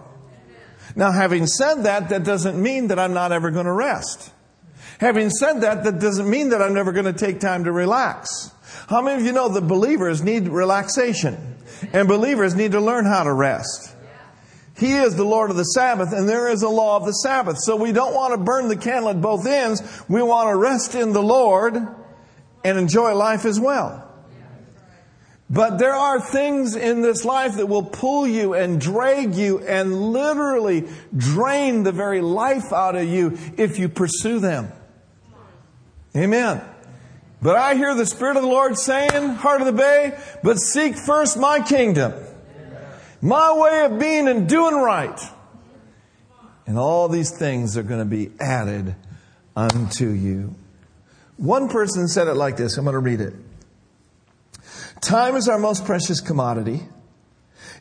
Now, 0.97 1.13
having 1.13 1.47
said 1.47 1.83
that, 1.85 2.09
that 2.09 2.25
doesn't 2.25 2.61
mean 2.61 2.89
that 2.89 2.99
I'm 2.99 3.15
not 3.15 3.33
ever 3.33 3.51
going 3.51 3.67
to 3.67 3.73
rest. 3.73 4.33
Having 4.99 5.31
said 5.31 5.61
that, 5.63 5.85
that 5.85 5.99
doesn't 5.99 6.29
mean 6.29 6.51
that 6.51 6.61
I'm 6.61 6.75
never 6.75 6.93
going 6.93 7.07
to 7.07 7.13
take 7.13 7.41
time 7.41 7.65
to 7.65 7.73
relax. 7.73 8.53
How 8.89 9.01
many 9.01 9.21
of 9.21 9.27
you 9.27 9.33
know 9.33 9.49
that 9.49 9.63
believers 9.63 10.23
need 10.23 10.49
relaxation 10.49 11.57
and 11.93 12.07
believers 12.07 12.55
need 12.55 12.73
to 12.73 12.81
learn 12.81 13.07
how 13.07 13.25
to 13.25 13.33
rest? 13.33 13.95
He 14.77 14.93
is 14.93 15.15
the 15.15 15.25
Lord 15.25 15.51
of 15.51 15.57
the 15.57 15.65
Sabbath 15.65 16.13
and 16.13 16.29
there 16.29 16.49
is 16.49 16.63
a 16.63 16.69
law 16.69 16.97
of 16.97 17.05
the 17.05 17.13
Sabbath. 17.13 17.59
So 17.61 17.77
we 17.77 17.93
don't 17.93 18.15
want 18.15 18.33
to 18.35 18.39
burn 18.39 18.69
the 18.69 18.77
candle 18.77 19.11
at 19.11 19.21
both 19.21 19.47
ends. 19.47 19.83
We 20.09 20.23
want 20.23 20.49
to 20.49 20.57
rest 20.57 20.95
in 20.95 21.13
the 21.13 21.23
Lord 21.23 21.77
and 22.65 22.79
enjoy 22.79 23.15
life 23.15 23.45
as 23.45 23.61
well. 23.61 24.10
But 25.51 25.79
there 25.79 25.95
are 25.95 26.21
things 26.21 26.77
in 26.77 27.03
this 27.03 27.25
life 27.25 27.57
that 27.57 27.67
will 27.67 27.83
pull 27.83 28.25
you 28.25 28.55
and 28.55 28.81
drag 28.81 29.35
you 29.35 29.59
and 29.59 30.13
literally 30.13 30.89
drain 31.17 31.83
the 31.83 31.91
very 31.91 32.21
life 32.21 32.73
out 32.73 32.95
of 32.95 33.09
you 33.09 33.37
if 33.57 33.81
you 33.81 33.89
pursue 33.89 34.39
them. 34.39 34.73
Amen. 36.17 36.63
But 37.43 37.57
I 37.57 37.75
hear 37.75 37.97
the 37.97 38.07
Spirit 38.07 38.37
of 38.37 38.45
the 38.45 38.49
Lord 38.49 38.79
saying, 38.79 39.31
Heart 39.31 39.63
of 39.63 39.67
the 39.67 39.73
Bay, 39.73 40.17
but 40.45 40.59
seek 40.59 40.95
first 40.97 41.37
my 41.37 41.61
kingdom, 41.61 42.13
my 43.21 43.53
way 43.53 43.87
of 43.87 43.99
being 43.99 44.29
and 44.29 44.49
doing 44.49 44.75
right. 44.75 45.21
And 46.67 46.79
all 46.79 47.09
these 47.09 47.37
things 47.37 47.77
are 47.77 47.83
going 47.83 47.99
to 47.99 48.05
be 48.05 48.31
added 48.39 48.95
unto 49.57 50.11
you. 50.11 50.55
One 51.39 51.69
person 51.69 52.07
said 52.07 52.29
it 52.29 52.35
like 52.35 52.57
this. 52.57 52.77
I'm 52.77 52.85
going 52.85 52.93
to 52.93 53.01
read 53.01 53.21
it. 53.21 53.35
Time 55.01 55.37
is 55.37 55.49
our 55.49 55.59
most 55.59 55.85
precious 55.85 56.21
commodity. 56.21 56.81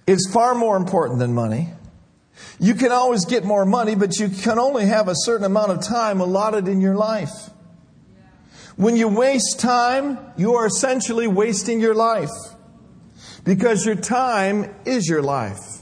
It's 0.07 0.31
far 0.31 0.55
more 0.55 0.77
important 0.77 1.19
than 1.19 1.33
money. 1.33 1.69
You 2.59 2.73
can 2.73 2.91
always 2.91 3.25
get 3.25 3.43
more 3.43 3.65
money, 3.65 3.95
but 3.95 4.17
you 4.19 4.29
can 4.29 4.59
only 4.59 4.85
have 4.85 5.07
a 5.07 5.15
certain 5.15 5.45
amount 5.45 5.71
of 5.71 5.81
time 5.81 6.21
allotted 6.21 6.67
in 6.67 6.81
your 6.81 6.95
life. 6.95 7.49
When 8.75 8.95
you 8.95 9.09
waste 9.09 9.59
time, 9.59 10.17
you 10.37 10.55
are 10.55 10.65
essentially 10.65 11.27
wasting 11.27 11.81
your 11.81 11.93
life 11.93 12.31
because 13.43 13.85
your 13.85 13.95
time 13.95 14.73
is 14.85 15.07
your 15.07 15.21
life. 15.21 15.78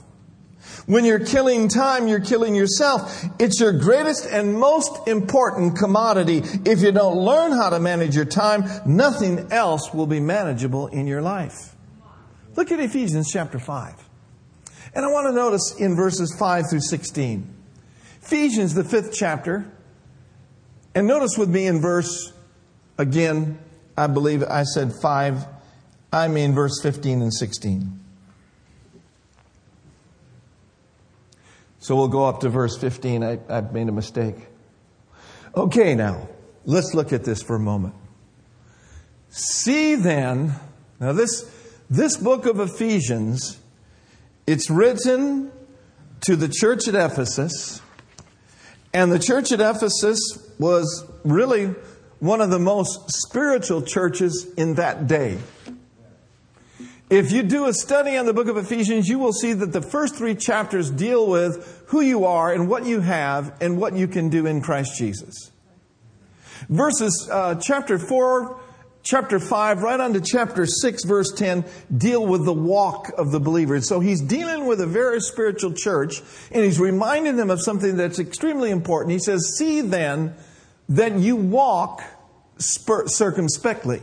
When 0.87 1.03
you're 1.03 1.25
killing 1.25 1.67
time, 1.67 2.07
you're 2.07 2.21
killing 2.21 2.55
yourself. 2.55 3.25
It's 3.39 3.59
your 3.59 3.73
greatest 3.73 4.25
and 4.25 4.57
most 4.57 5.07
important 5.07 5.77
commodity. 5.77 6.41
If 6.65 6.81
you 6.81 6.93
don't 6.93 7.17
learn 7.17 7.51
how 7.51 7.69
to 7.69 7.79
manage 7.79 8.15
your 8.15 8.25
time, 8.25 8.63
nothing 8.85 9.51
else 9.51 9.93
will 9.93 10.07
be 10.07 10.21
manageable 10.21 10.87
in 10.87 11.05
your 11.05 11.21
life. 11.21 11.75
Look 12.55 12.71
at 12.71 12.79
Ephesians 12.79 13.29
chapter 13.29 13.59
5. 13.59 13.95
And 14.95 15.05
I 15.05 15.09
want 15.09 15.27
to 15.27 15.33
notice 15.33 15.75
in 15.77 15.95
verses 15.97 16.33
5 16.39 16.69
through 16.69 16.79
16. 16.79 17.53
Ephesians, 18.21 18.73
the 18.73 18.85
fifth 18.85 19.13
chapter. 19.13 19.69
And 20.95 21.05
notice 21.05 21.37
with 21.37 21.49
me 21.49 21.67
in 21.67 21.81
verse 21.81 22.33
Again, 22.97 23.59
I 23.95 24.07
believe 24.07 24.43
I 24.43 24.63
said 24.63 24.91
5. 25.01 25.45
I 26.11 26.27
mean 26.27 26.55
verse 26.55 26.81
15 26.81 27.21
and 27.21 27.33
16. 27.33 27.99
So 31.87 31.95
we'll 31.95 32.09
go 32.09 32.25
up 32.25 32.41
to 32.41 32.49
verse 32.49 32.77
15. 32.77 33.23
I, 33.23 33.39
I've 33.47 33.71
made 33.71 33.87
a 33.87 33.93
mistake. 33.93 34.35
Okay, 35.55 35.95
now, 35.95 36.27
let's 36.65 36.93
look 36.93 37.13
at 37.13 37.23
this 37.23 37.41
for 37.41 37.55
a 37.55 37.61
moment. 37.61 37.93
See 39.29 39.95
then, 39.95 40.53
now 40.99 41.13
this, 41.13 41.49
this 41.89 42.17
book 42.17 42.45
of 42.45 42.59
Ephesians, 42.59 43.57
it's 44.45 44.69
written 44.69 45.49
to 46.25 46.35
the 46.35 46.49
church 46.49 46.89
at 46.89 46.95
Ephesus, 46.95 47.81
and 48.93 49.09
the 49.09 49.19
church 49.19 49.53
at 49.53 49.61
Ephesus 49.61 50.19
was 50.59 51.09
really 51.23 51.67
one 52.19 52.41
of 52.41 52.49
the 52.49 52.59
most 52.59 53.09
spiritual 53.11 53.81
churches 53.81 54.45
in 54.57 54.73
that 54.73 55.07
day. 55.07 55.37
If 57.09 57.31
you 57.31 57.43
do 57.43 57.65
a 57.65 57.73
study 57.73 58.17
on 58.17 58.25
the 58.25 58.33
book 58.33 58.47
of 58.47 58.57
Ephesians, 58.57 59.07
you 59.07 59.17
will 59.17 59.31
see 59.31 59.53
that 59.53 59.71
the 59.71 59.81
first 59.81 60.15
three 60.17 60.35
chapters 60.35 60.91
deal 60.91 61.25
with 61.25 61.76
who 61.87 62.01
you 62.01 62.25
are 62.25 62.51
and 62.53 62.69
what 62.69 62.85
you 62.85 63.01
have 63.01 63.55
and 63.61 63.77
what 63.77 63.93
you 63.93 64.07
can 64.07 64.29
do 64.29 64.45
in 64.45 64.61
Christ 64.61 64.97
Jesus. 64.97 65.51
Verses, 66.69 67.29
uh, 67.31 67.55
chapter 67.55 67.97
4, 67.97 68.59
chapter 69.03 69.39
5, 69.39 69.83
right 69.83 69.99
on 69.99 70.13
to 70.13 70.21
chapter 70.21 70.65
6, 70.65 71.05
verse 71.05 71.31
10, 71.31 71.63
deal 71.95 72.25
with 72.25 72.43
the 72.43 72.53
walk 72.53 73.11
of 73.17 73.31
the 73.31 73.39
believer. 73.39 73.79
So 73.79 74.01
he's 74.01 74.21
dealing 74.21 74.65
with 74.65 74.81
a 74.81 74.85
very 74.85 75.21
spiritual 75.21 75.73
church 75.73 76.21
and 76.51 76.63
he's 76.63 76.79
reminding 76.79 77.37
them 77.37 77.49
of 77.49 77.61
something 77.61 77.95
that's 77.95 78.19
extremely 78.19 78.69
important. 78.69 79.13
He 79.13 79.19
says, 79.19 79.57
See 79.57 79.79
then 79.81 80.35
that 80.89 81.17
you 81.17 81.37
walk 81.37 82.03
circumspectly. 82.57 84.01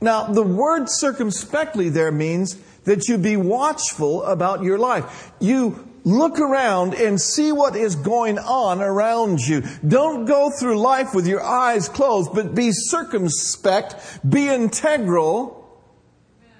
Now, 0.00 0.28
the 0.28 0.42
word 0.42 0.88
circumspectly 0.88 1.90
there 1.90 2.12
means 2.12 2.54
that 2.84 3.08
you 3.08 3.18
be 3.18 3.36
watchful 3.36 4.22
about 4.22 4.62
your 4.62 4.78
life. 4.78 5.32
You 5.40 5.88
look 6.08 6.38
around 6.38 6.94
and 6.94 7.20
see 7.20 7.52
what 7.52 7.76
is 7.76 7.94
going 7.94 8.38
on 8.38 8.80
around 8.80 9.40
you. 9.40 9.62
Don't 9.86 10.24
go 10.24 10.50
through 10.50 10.80
life 10.80 11.14
with 11.14 11.26
your 11.26 11.42
eyes 11.42 11.88
closed, 11.88 12.32
but 12.34 12.54
be 12.54 12.70
circumspect, 12.72 13.94
be 14.28 14.48
integral, 14.48 15.54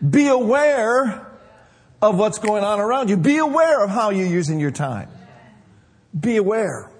be 0.09 0.29
aware 0.29 1.27
of 2.01 2.17
what's 2.17 2.39
going 2.39 2.63
on 2.63 2.79
around 2.81 3.11
you. 3.11 3.17
Be 3.17 3.39
aware 3.39 3.83
of 3.83 3.91
how 3.91 4.11
you're 4.11 4.27
using 4.27 4.61
your 4.61 4.71
time. 4.71 5.09
Be 6.19 6.37
aware. 6.37 6.91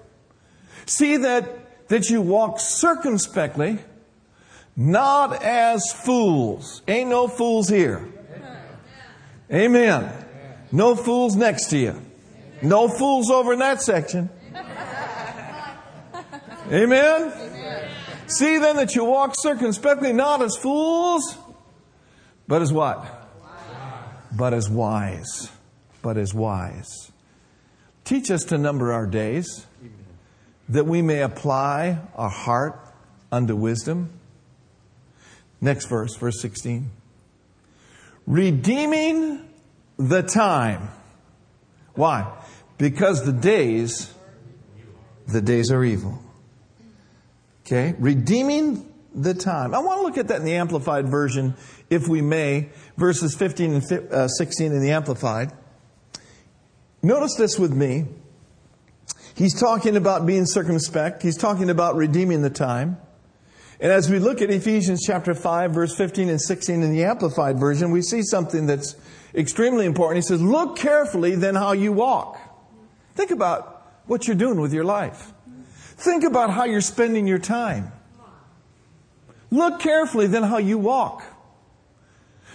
See 0.85 1.17
that, 1.17 1.87
that 1.87 2.09
you 2.09 2.21
walk 2.21 2.59
circumspectly, 2.59 3.79
not 4.75 5.43
as 5.43 5.91
fools. 5.91 6.81
Ain't 6.87 7.09
no 7.09 7.27
fools 7.27 7.69
here. 7.69 8.07
Amen. 9.51 10.11
No 10.71 10.95
fools 10.95 11.35
next 11.35 11.67
to 11.67 11.77
you. 11.77 12.08
No 12.61 12.87
fools 12.87 13.29
over 13.29 13.53
in 13.53 13.59
that 13.59 13.81
section. 13.81 14.29
Amen. 16.71 17.33
See 18.27 18.57
then 18.59 18.75
that 18.75 18.95
you 18.95 19.05
walk 19.05 19.33
circumspectly, 19.35 20.13
not 20.13 20.41
as 20.41 20.55
fools, 20.55 21.37
but 22.47 22.61
as 22.61 22.71
what? 22.71 23.05
But 24.35 24.53
as 24.53 24.69
wise. 24.69 25.51
But 26.01 26.17
as 26.17 26.33
wise. 26.33 27.11
Teach 28.03 28.29
us 28.29 28.43
to 28.45 28.57
number 28.57 28.93
our 28.93 29.07
days, 29.07 29.65
that 30.67 30.85
we 30.85 31.01
may 31.01 31.21
apply 31.21 31.99
our 32.15 32.29
heart 32.29 32.79
unto 33.31 33.55
wisdom. 33.55 34.11
Next 35.61 35.87
verse, 35.87 36.15
verse 36.15 36.39
16. 36.41 36.89
Redeeming 38.27 39.49
the 39.97 40.21
time. 40.21 40.89
Why? 41.95 42.31
Because 42.79 43.25
the 43.25 43.33
days, 43.33 44.11
the 45.27 45.41
days 45.41 45.69
are 45.69 45.83
evil. 45.83 46.17
Okay? 47.65 47.93
Redeeming 47.99 48.91
the 49.13 49.33
time. 49.33 49.75
I 49.75 49.79
want 49.79 49.99
to 49.99 50.03
look 50.03 50.17
at 50.17 50.29
that 50.29 50.39
in 50.39 50.45
the 50.45 50.55
Amplified 50.55 51.09
Version, 51.09 51.55
if 51.89 52.07
we 52.07 52.21
may, 52.21 52.69
verses 52.97 53.35
15 53.35 53.73
and 53.73 54.11
uh, 54.11 54.27
16 54.27 54.71
in 54.71 54.81
the 54.81 54.91
Amplified. 54.91 55.51
Notice 57.03 57.35
this 57.35 57.59
with 57.59 57.73
me. 57.73 58.05
He's 59.35 59.59
talking 59.59 59.97
about 59.97 60.25
being 60.25 60.45
circumspect. 60.45 61.21
He's 61.21 61.37
talking 61.37 61.69
about 61.69 61.95
redeeming 61.95 62.41
the 62.41 62.49
time. 62.49 62.97
And 63.81 63.91
as 63.91 64.09
we 64.09 64.19
look 64.19 64.41
at 64.41 64.49
Ephesians 64.49 65.01
chapter 65.05 65.33
5, 65.33 65.71
verse 65.71 65.95
15 65.95 66.29
and 66.29 66.41
16 66.41 66.81
in 66.81 66.91
the 66.91 67.03
Amplified 67.03 67.59
Version, 67.59 67.91
we 67.91 68.01
see 68.01 68.21
something 68.21 68.67
that's 68.67 68.95
extremely 69.35 69.85
important. 69.85 70.17
He 70.23 70.27
says, 70.27 70.41
Look 70.41 70.77
carefully 70.77 71.35
then 71.35 71.55
how 71.55 71.73
you 71.73 71.91
walk. 71.91 72.48
Think 73.19 73.31
about 73.31 73.85
what 74.05 74.27
you're 74.27 74.37
doing 74.37 74.61
with 74.61 74.73
your 74.73 74.85
life. 74.85 75.33
Think 75.97 76.23
about 76.23 76.51
how 76.51 76.63
you're 76.63 76.79
spending 76.79 77.27
your 77.27 77.37
time. 77.37 77.91
Look 79.51 79.81
carefully 79.81 80.27
then 80.27 80.43
how 80.43 80.57
you 80.57 80.77
walk. 80.77 81.21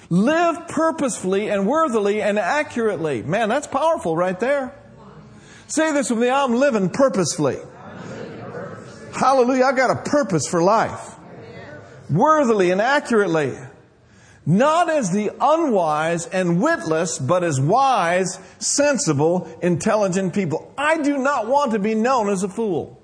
Live 0.08 0.66
purposefully 0.68 1.50
and 1.50 1.66
worthily 1.66 2.22
and 2.22 2.38
accurately. 2.38 3.22
Man, 3.22 3.50
that's 3.50 3.66
powerful 3.66 4.16
right 4.16 4.40
there. 4.40 4.74
Say 5.66 5.92
this 5.92 6.08
with 6.08 6.18
me 6.18 6.30
I'm 6.30 6.54
living 6.54 6.88
purposefully. 6.88 7.58
Hallelujah. 9.12 9.64
I 9.64 9.72
got 9.72 9.90
a 9.90 10.08
purpose 10.08 10.48
for 10.48 10.62
life. 10.62 11.14
Worthily 12.08 12.70
and 12.70 12.80
accurately. 12.80 13.54
Not 14.46 14.90
as 14.90 15.10
the 15.10 15.30
unwise 15.40 16.26
and 16.26 16.60
witless, 16.60 17.18
but 17.18 17.42
as 17.42 17.60
wise, 17.60 18.38
sensible, 18.58 19.48
intelligent 19.62 20.34
people. 20.34 20.72
I 20.76 21.00
do 21.02 21.16
not 21.16 21.46
want 21.46 21.72
to 21.72 21.78
be 21.78 21.94
known 21.94 22.28
as 22.28 22.42
a 22.42 22.48
fool. 22.48 23.00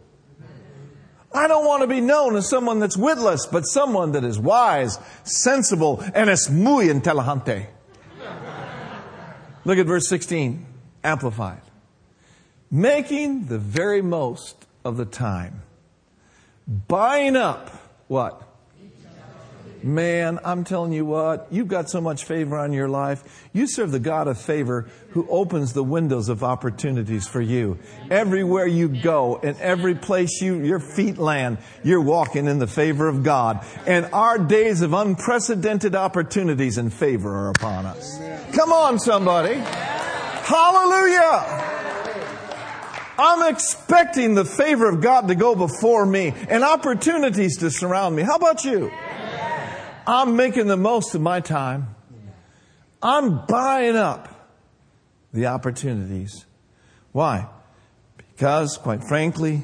I 1.32 1.46
don't 1.46 1.64
want 1.64 1.82
to 1.82 1.86
be 1.86 2.00
known 2.00 2.36
as 2.36 2.48
someone 2.48 2.80
that's 2.80 2.96
witless, 2.96 3.46
but 3.46 3.62
someone 3.62 4.12
that 4.12 4.24
is 4.24 4.38
wise, 4.38 4.98
sensible, 5.22 6.04
and 6.14 6.28
es 6.28 6.50
muy 6.50 6.88
inteligente. 6.88 7.68
Look 9.64 9.78
at 9.78 9.86
verse 9.86 10.08
16, 10.08 10.66
amplified. 11.04 11.60
Making 12.70 13.46
the 13.46 13.58
very 13.58 14.02
most 14.02 14.66
of 14.84 14.96
the 14.96 15.04
time. 15.04 15.62
Buying 16.66 17.36
up 17.36 17.70
what? 18.08 18.42
Man, 19.82 20.38
I'm 20.44 20.64
telling 20.64 20.92
you 20.92 21.06
what, 21.06 21.46
you've 21.50 21.68
got 21.68 21.88
so 21.88 22.00
much 22.00 22.24
favor 22.24 22.58
on 22.58 22.72
your 22.72 22.88
life. 22.88 23.22
You 23.52 23.66
serve 23.66 23.92
the 23.92 23.98
God 23.98 24.28
of 24.28 24.38
favor 24.38 24.88
who 25.10 25.26
opens 25.28 25.72
the 25.72 25.82
windows 25.82 26.28
of 26.28 26.44
opportunities 26.44 27.26
for 27.26 27.40
you. 27.40 27.78
Everywhere 28.10 28.66
you 28.66 28.88
go 28.88 29.40
and 29.42 29.56
every 29.58 29.94
place 29.94 30.42
you, 30.42 30.62
your 30.62 30.80
feet 30.80 31.18
land, 31.18 31.58
you're 31.82 32.00
walking 32.00 32.46
in 32.46 32.58
the 32.58 32.66
favor 32.66 33.08
of 33.08 33.22
God. 33.22 33.64
And 33.86 34.06
our 34.12 34.38
days 34.38 34.82
of 34.82 34.92
unprecedented 34.92 35.94
opportunities 35.94 36.76
and 36.76 36.92
favor 36.92 37.34
are 37.34 37.50
upon 37.50 37.86
us. 37.86 38.18
Come 38.54 38.72
on, 38.72 38.98
somebody. 38.98 39.54
Hallelujah. 39.54 41.66
I'm 43.18 43.52
expecting 43.52 44.34
the 44.34 44.46
favor 44.46 44.88
of 44.88 45.02
God 45.02 45.28
to 45.28 45.34
go 45.34 45.54
before 45.54 46.06
me 46.06 46.32
and 46.48 46.64
opportunities 46.64 47.58
to 47.58 47.70
surround 47.70 48.16
me. 48.16 48.22
How 48.22 48.36
about 48.36 48.64
you? 48.64 48.90
I'm 50.06 50.36
making 50.36 50.66
the 50.66 50.76
most 50.76 51.14
of 51.14 51.20
my 51.20 51.40
time. 51.40 51.94
I'm 53.02 53.46
buying 53.46 53.96
up 53.96 54.28
the 55.32 55.46
opportunities. 55.46 56.44
Why? 57.12 57.48
Because, 58.16 58.76
quite 58.76 59.02
frankly, 59.04 59.62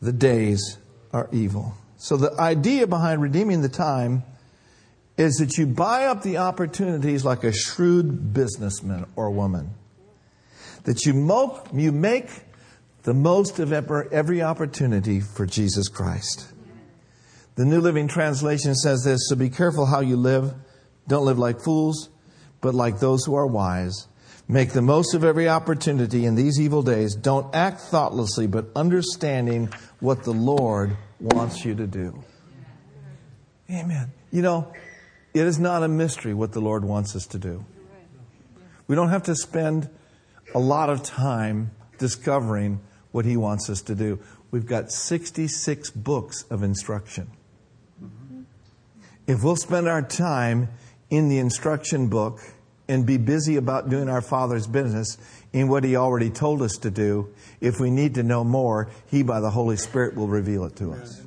the 0.00 0.12
days 0.12 0.78
are 1.12 1.28
evil. 1.32 1.74
So 1.96 2.16
the 2.16 2.32
idea 2.40 2.86
behind 2.86 3.22
redeeming 3.22 3.62
the 3.62 3.68
time 3.68 4.24
is 5.16 5.36
that 5.36 5.56
you 5.56 5.66
buy 5.66 6.06
up 6.06 6.22
the 6.22 6.38
opportunities 6.38 7.24
like 7.24 7.44
a 7.44 7.52
shrewd 7.52 8.32
businessman 8.32 9.06
or 9.16 9.30
woman. 9.30 9.70
That 10.84 11.06
you, 11.06 11.14
make 11.14 12.28
the 13.04 13.14
most 13.14 13.58
of 13.58 13.72
every 13.72 14.42
opportunity 14.42 15.20
for 15.20 15.46
Jesus 15.46 15.88
Christ. 15.88 16.46
The 17.56 17.64
New 17.64 17.80
Living 17.80 18.08
Translation 18.08 18.74
says 18.74 19.04
this 19.04 19.28
So 19.28 19.36
be 19.36 19.48
careful 19.48 19.86
how 19.86 20.00
you 20.00 20.16
live. 20.16 20.54
Don't 21.06 21.24
live 21.24 21.38
like 21.38 21.60
fools, 21.60 22.08
but 22.60 22.74
like 22.74 22.98
those 22.98 23.24
who 23.24 23.34
are 23.36 23.46
wise. 23.46 24.08
Make 24.48 24.72
the 24.72 24.82
most 24.82 25.14
of 25.14 25.24
every 25.24 25.48
opportunity 25.48 26.26
in 26.26 26.34
these 26.34 26.60
evil 26.60 26.82
days. 26.82 27.14
Don't 27.14 27.54
act 27.54 27.80
thoughtlessly, 27.80 28.48
but 28.48 28.66
understanding 28.74 29.72
what 30.00 30.24
the 30.24 30.32
Lord 30.32 30.96
wants 31.20 31.64
you 31.64 31.76
to 31.76 31.86
do. 31.86 32.24
Amen. 33.70 34.12
You 34.32 34.42
know, 34.42 34.72
it 35.32 35.46
is 35.46 35.58
not 35.58 35.82
a 35.82 35.88
mystery 35.88 36.34
what 36.34 36.52
the 36.52 36.60
Lord 36.60 36.84
wants 36.84 37.14
us 37.14 37.26
to 37.28 37.38
do. 37.38 37.64
We 38.88 38.96
don't 38.96 39.10
have 39.10 39.22
to 39.24 39.36
spend 39.36 39.88
a 40.54 40.58
lot 40.58 40.90
of 40.90 41.02
time 41.04 41.70
discovering 41.98 42.80
what 43.12 43.24
He 43.24 43.36
wants 43.36 43.70
us 43.70 43.80
to 43.82 43.94
do. 43.94 44.18
We've 44.50 44.66
got 44.66 44.90
66 44.90 45.90
books 45.90 46.44
of 46.50 46.62
instruction. 46.62 47.30
If 49.26 49.42
we'll 49.42 49.56
spend 49.56 49.88
our 49.88 50.02
time 50.02 50.68
in 51.10 51.28
the 51.28 51.38
instruction 51.38 52.08
book 52.08 52.40
and 52.88 53.06
be 53.06 53.16
busy 53.16 53.56
about 53.56 53.88
doing 53.88 54.08
our 54.08 54.20
Father's 54.20 54.66
business 54.66 55.16
in 55.52 55.68
what 55.68 55.84
He 55.84 55.96
already 55.96 56.30
told 56.30 56.60
us 56.60 56.76
to 56.78 56.90
do, 56.90 57.32
if 57.60 57.80
we 57.80 57.90
need 57.90 58.14
to 58.16 58.22
know 58.22 58.44
more, 58.44 58.90
He, 59.10 59.22
by 59.22 59.40
the 59.40 59.50
Holy 59.50 59.76
Spirit, 59.76 60.14
will 60.14 60.28
reveal 60.28 60.64
it 60.64 60.76
to 60.76 60.92
us. 60.92 61.22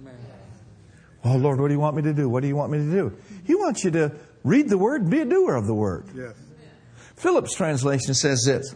Oh, 1.23 1.35
Lord, 1.35 1.59
what 1.59 1.67
do 1.67 1.73
you 1.73 1.79
want 1.79 1.95
me 1.95 2.03
to 2.03 2.13
do? 2.13 2.29
What 2.29 2.41
do 2.41 2.47
you 2.47 2.55
want 2.55 2.71
me 2.71 2.77
to 2.77 2.91
do? 2.91 3.17
He 3.43 3.55
wants 3.55 3.83
you 3.83 3.91
to 3.91 4.11
read 4.43 4.69
the 4.69 4.77
Word, 4.77 5.01
and 5.01 5.11
be 5.11 5.19
a 5.21 5.25
doer 5.25 5.55
of 5.55 5.65
the 5.65 5.73
Word. 5.73 6.05
Yes. 6.15 6.35
Phillips' 7.15 7.55
translation 7.55 8.13
says 8.13 8.43
this. 8.45 8.75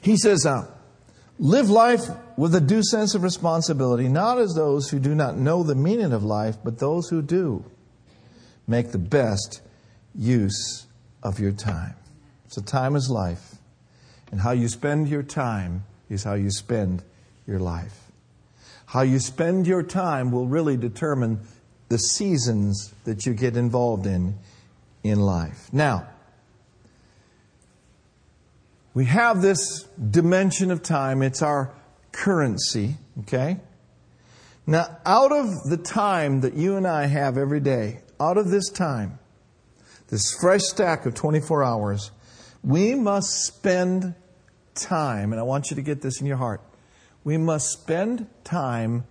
He 0.00 0.16
says, 0.16 0.46
uh, 0.46 0.70
Live 1.38 1.68
life 1.68 2.02
with 2.36 2.54
a 2.54 2.60
due 2.60 2.82
sense 2.82 3.14
of 3.14 3.22
responsibility, 3.22 4.08
not 4.08 4.38
as 4.38 4.54
those 4.54 4.90
who 4.90 4.98
do 4.98 5.14
not 5.14 5.36
know 5.36 5.62
the 5.62 5.74
meaning 5.74 6.12
of 6.12 6.22
life, 6.22 6.56
but 6.62 6.78
those 6.78 7.08
who 7.08 7.22
do. 7.22 7.64
Make 8.66 8.92
the 8.92 8.98
best 8.98 9.62
use 10.14 10.86
of 11.22 11.40
your 11.40 11.52
time. 11.52 11.94
So, 12.48 12.60
time 12.60 12.96
is 12.96 13.10
life. 13.10 13.56
And 14.30 14.40
how 14.40 14.52
you 14.52 14.68
spend 14.68 15.08
your 15.08 15.22
time 15.22 15.84
is 16.08 16.24
how 16.24 16.34
you 16.34 16.50
spend 16.50 17.02
your 17.46 17.58
life. 17.58 18.10
How 18.86 19.02
you 19.02 19.18
spend 19.18 19.66
your 19.66 19.82
time 19.82 20.30
will 20.30 20.46
really 20.46 20.76
determine 20.76 21.40
the 21.88 21.98
seasons 21.98 22.92
that 23.04 23.26
you 23.26 23.34
get 23.34 23.56
involved 23.56 24.06
in 24.06 24.38
in 25.02 25.20
life. 25.20 25.68
Now, 25.72 26.08
we 28.94 29.04
have 29.04 29.42
this 29.42 29.84
dimension 30.10 30.70
of 30.70 30.82
time. 30.82 31.22
It's 31.22 31.42
our 31.42 31.72
currency, 32.16 32.96
okay? 33.20 33.58
Now, 34.66 34.98
out 35.04 35.32
of 35.32 35.46
the 35.68 35.76
time 35.76 36.40
that 36.40 36.54
you 36.54 36.76
and 36.76 36.86
I 36.86 37.06
have 37.06 37.38
every 37.38 37.60
day, 37.60 38.00
out 38.18 38.38
of 38.38 38.50
this 38.50 38.68
time, 38.70 39.18
this 40.08 40.34
fresh 40.40 40.62
stack 40.62 41.06
of 41.06 41.14
24 41.14 41.62
hours, 41.62 42.10
we 42.64 42.94
must 42.94 43.44
spend 43.44 44.14
time, 44.74 45.32
and 45.32 45.38
I 45.38 45.44
want 45.44 45.70
you 45.70 45.76
to 45.76 45.82
get 45.82 46.00
this 46.00 46.20
in 46.20 46.26
your 46.26 46.36
heart. 46.36 46.60
We 47.22 47.36
must 47.36 47.70
spend 47.70 48.26
time 48.44 49.04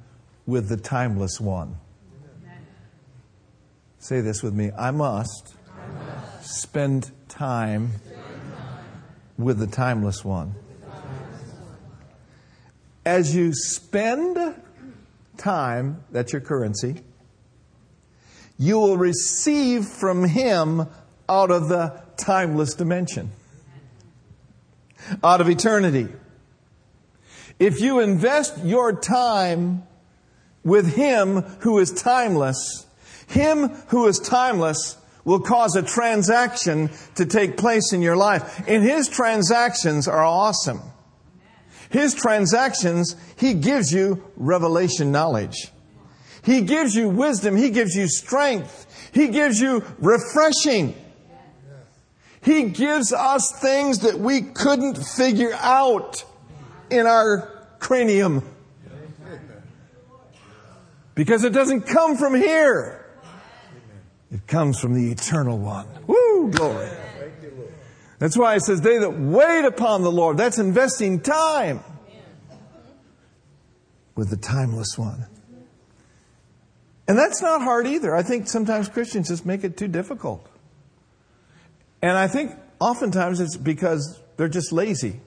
with 0.45 0.67
the 0.67 0.77
timeless 0.77 1.39
one. 1.39 1.77
Say 3.99 4.21
this 4.21 4.43
with 4.43 4.53
me. 4.53 4.71
I 4.77 4.91
must, 4.91 5.55
I 5.67 5.87
must 5.87 6.61
spend, 6.61 7.11
time 7.27 7.91
spend 8.03 8.21
time 8.53 9.09
with 9.37 9.57
the 9.57 9.67
timeless 9.67 10.23
one. 10.23 10.55
As 13.05 13.35
you 13.35 13.53
spend 13.53 14.55
time, 15.37 16.03
that's 16.11 16.33
your 16.33 16.41
currency, 16.41 17.01
you 18.57 18.79
will 18.79 18.97
receive 18.97 19.85
from 19.85 20.23
him 20.23 20.87
out 21.27 21.51
of 21.51 21.69
the 21.69 22.01
timeless 22.17 22.73
dimension, 22.73 23.31
out 25.23 25.41
of 25.41 25.49
eternity. 25.49 26.07
If 27.59 27.79
you 27.79 27.99
invest 27.99 28.63
your 28.63 28.93
time 28.93 29.83
with 30.63 30.95
him 30.95 31.41
who 31.59 31.79
is 31.79 31.91
timeless, 31.91 32.87
him 33.27 33.69
who 33.87 34.07
is 34.07 34.19
timeless 34.19 34.97
will 35.23 35.39
cause 35.39 35.75
a 35.75 35.81
transaction 35.81 36.89
to 37.15 37.25
take 37.25 37.57
place 37.57 37.93
in 37.93 38.01
your 38.01 38.15
life. 38.15 38.67
And 38.67 38.83
his 38.83 39.09
transactions 39.09 40.07
are 40.07 40.23
awesome. 40.23 40.81
His 41.95 42.13
transactions, 42.13 43.15
he 43.37 43.53
gives 43.53 43.93
you 43.93 44.21
revelation 44.35 45.13
knowledge. 45.13 45.71
He 46.43 46.59
gives 46.59 46.93
you 46.93 47.07
wisdom. 47.07 47.55
He 47.55 47.69
gives 47.69 47.95
you 47.95 48.09
strength. 48.09 49.09
He 49.13 49.29
gives 49.29 49.61
you 49.61 49.81
refreshing. 49.99 50.93
He 52.41 52.63
gives 52.63 53.13
us 53.13 53.49
things 53.61 53.99
that 53.99 54.19
we 54.19 54.41
couldn't 54.41 54.95
figure 54.95 55.53
out 55.53 56.25
in 56.89 57.07
our 57.07 57.65
cranium. 57.79 58.43
Because 61.13 61.45
it 61.45 61.53
doesn't 61.53 61.83
come 61.83 62.17
from 62.17 62.35
here. 62.35 63.05
It 64.31 64.45
comes 64.47 64.81
from 64.81 64.95
the 64.95 65.13
eternal 65.13 65.57
one. 65.57 65.87
Woo, 66.07 66.51
glory. 66.51 66.89
That's 68.25 68.37
why 68.39 68.55
it 68.55 68.61
says, 68.61 68.81
they 68.81 68.97
that 68.97 69.11
wait 69.11 69.65
upon 69.65 70.01
the 70.01 70.11
Lord, 70.11 70.37
that's 70.37 70.57
investing 70.57 71.21
time 71.21 71.83
with 74.15 74.31
the 74.31 74.35
timeless 74.35 74.97
one. 74.97 75.27
And 77.07 77.19
that's 77.19 77.39
not 77.43 77.61
hard 77.61 77.85
either. 77.85 78.15
I 78.15 78.23
think 78.23 78.47
sometimes 78.47 78.89
Christians 78.89 79.27
just 79.27 79.45
make 79.45 79.63
it 79.63 79.77
too 79.77 79.87
difficult. 79.87 80.43
And 82.01 82.17
I 82.17 82.27
think 82.27 82.53
oftentimes 82.79 83.39
it's 83.39 83.57
because 83.57 84.19
they're 84.37 84.49
just 84.49 84.71
lazy 84.71 85.19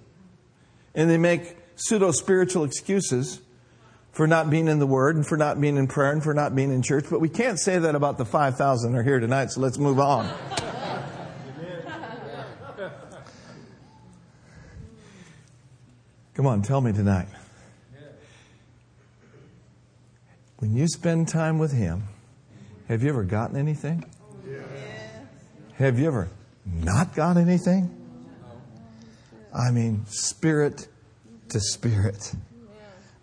and 0.92 1.08
they 1.08 1.18
make 1.18 1.56
pseudo 1.76 2.10
spiritual 2.10 2.64
excuses 2.64 3.40
for 4.10 4.26
not 4.26 4.50
being 4.50 4.66
in 4.66 4.80
the 4.80 4.88
Word 4.88 5.14
and 5.14 5.24
for 5.24 5.36
not 5.36 5.60
being 5.60 5.76
in 5.76 5.86
prayer 5.86 6.10
and 6.10 6.20
for 6.20 6.34
not 6.34 6.56
being 6.56 6.72
in 6.72 6.82
church. 6.82 7.04
But 7.08 7.20
we 7.20 7.28
can't 7.28 7.60
say 7.60 7.78
that 7.78 7.94
about 7.94 8.18
the 8.18 8.24
5,000 8.24 8.92
who 8.92 8.98
are 8.98 9.04
here 9.04 9.20
tonight, 9.20 9.52
so 9.52 9.60
let's 9.60 9.78
move 9.78 10.00
on. 10.00 10.28
Come 16.38 16.46
on, 16.46 16.62
tell 16.62 16.80
me 16.80 16.92
tonight. 16.92 17.26
When 20.58 20.72
you 20.72 20.86
spend 20.86 21.26
time 21.26 21.58
with 21.58 21.72
Him, 21.72 22.04
have 22.86 23.02
you 23.02 23.08
ever 23.08 23.24
gotten 23.24 23.56
anything? 23.56 24.04
Have 25.78 25.98
you 25.98 26.06
ever 26.06 26.28
not 26.64 27.16
got 27.16 27.38
anything? 27.38 27.92
I 29.52 29.72
mean, 29.72 30.06
spirit 30.06 30.86
to 31.48 31.58
spirit 31.58 32.32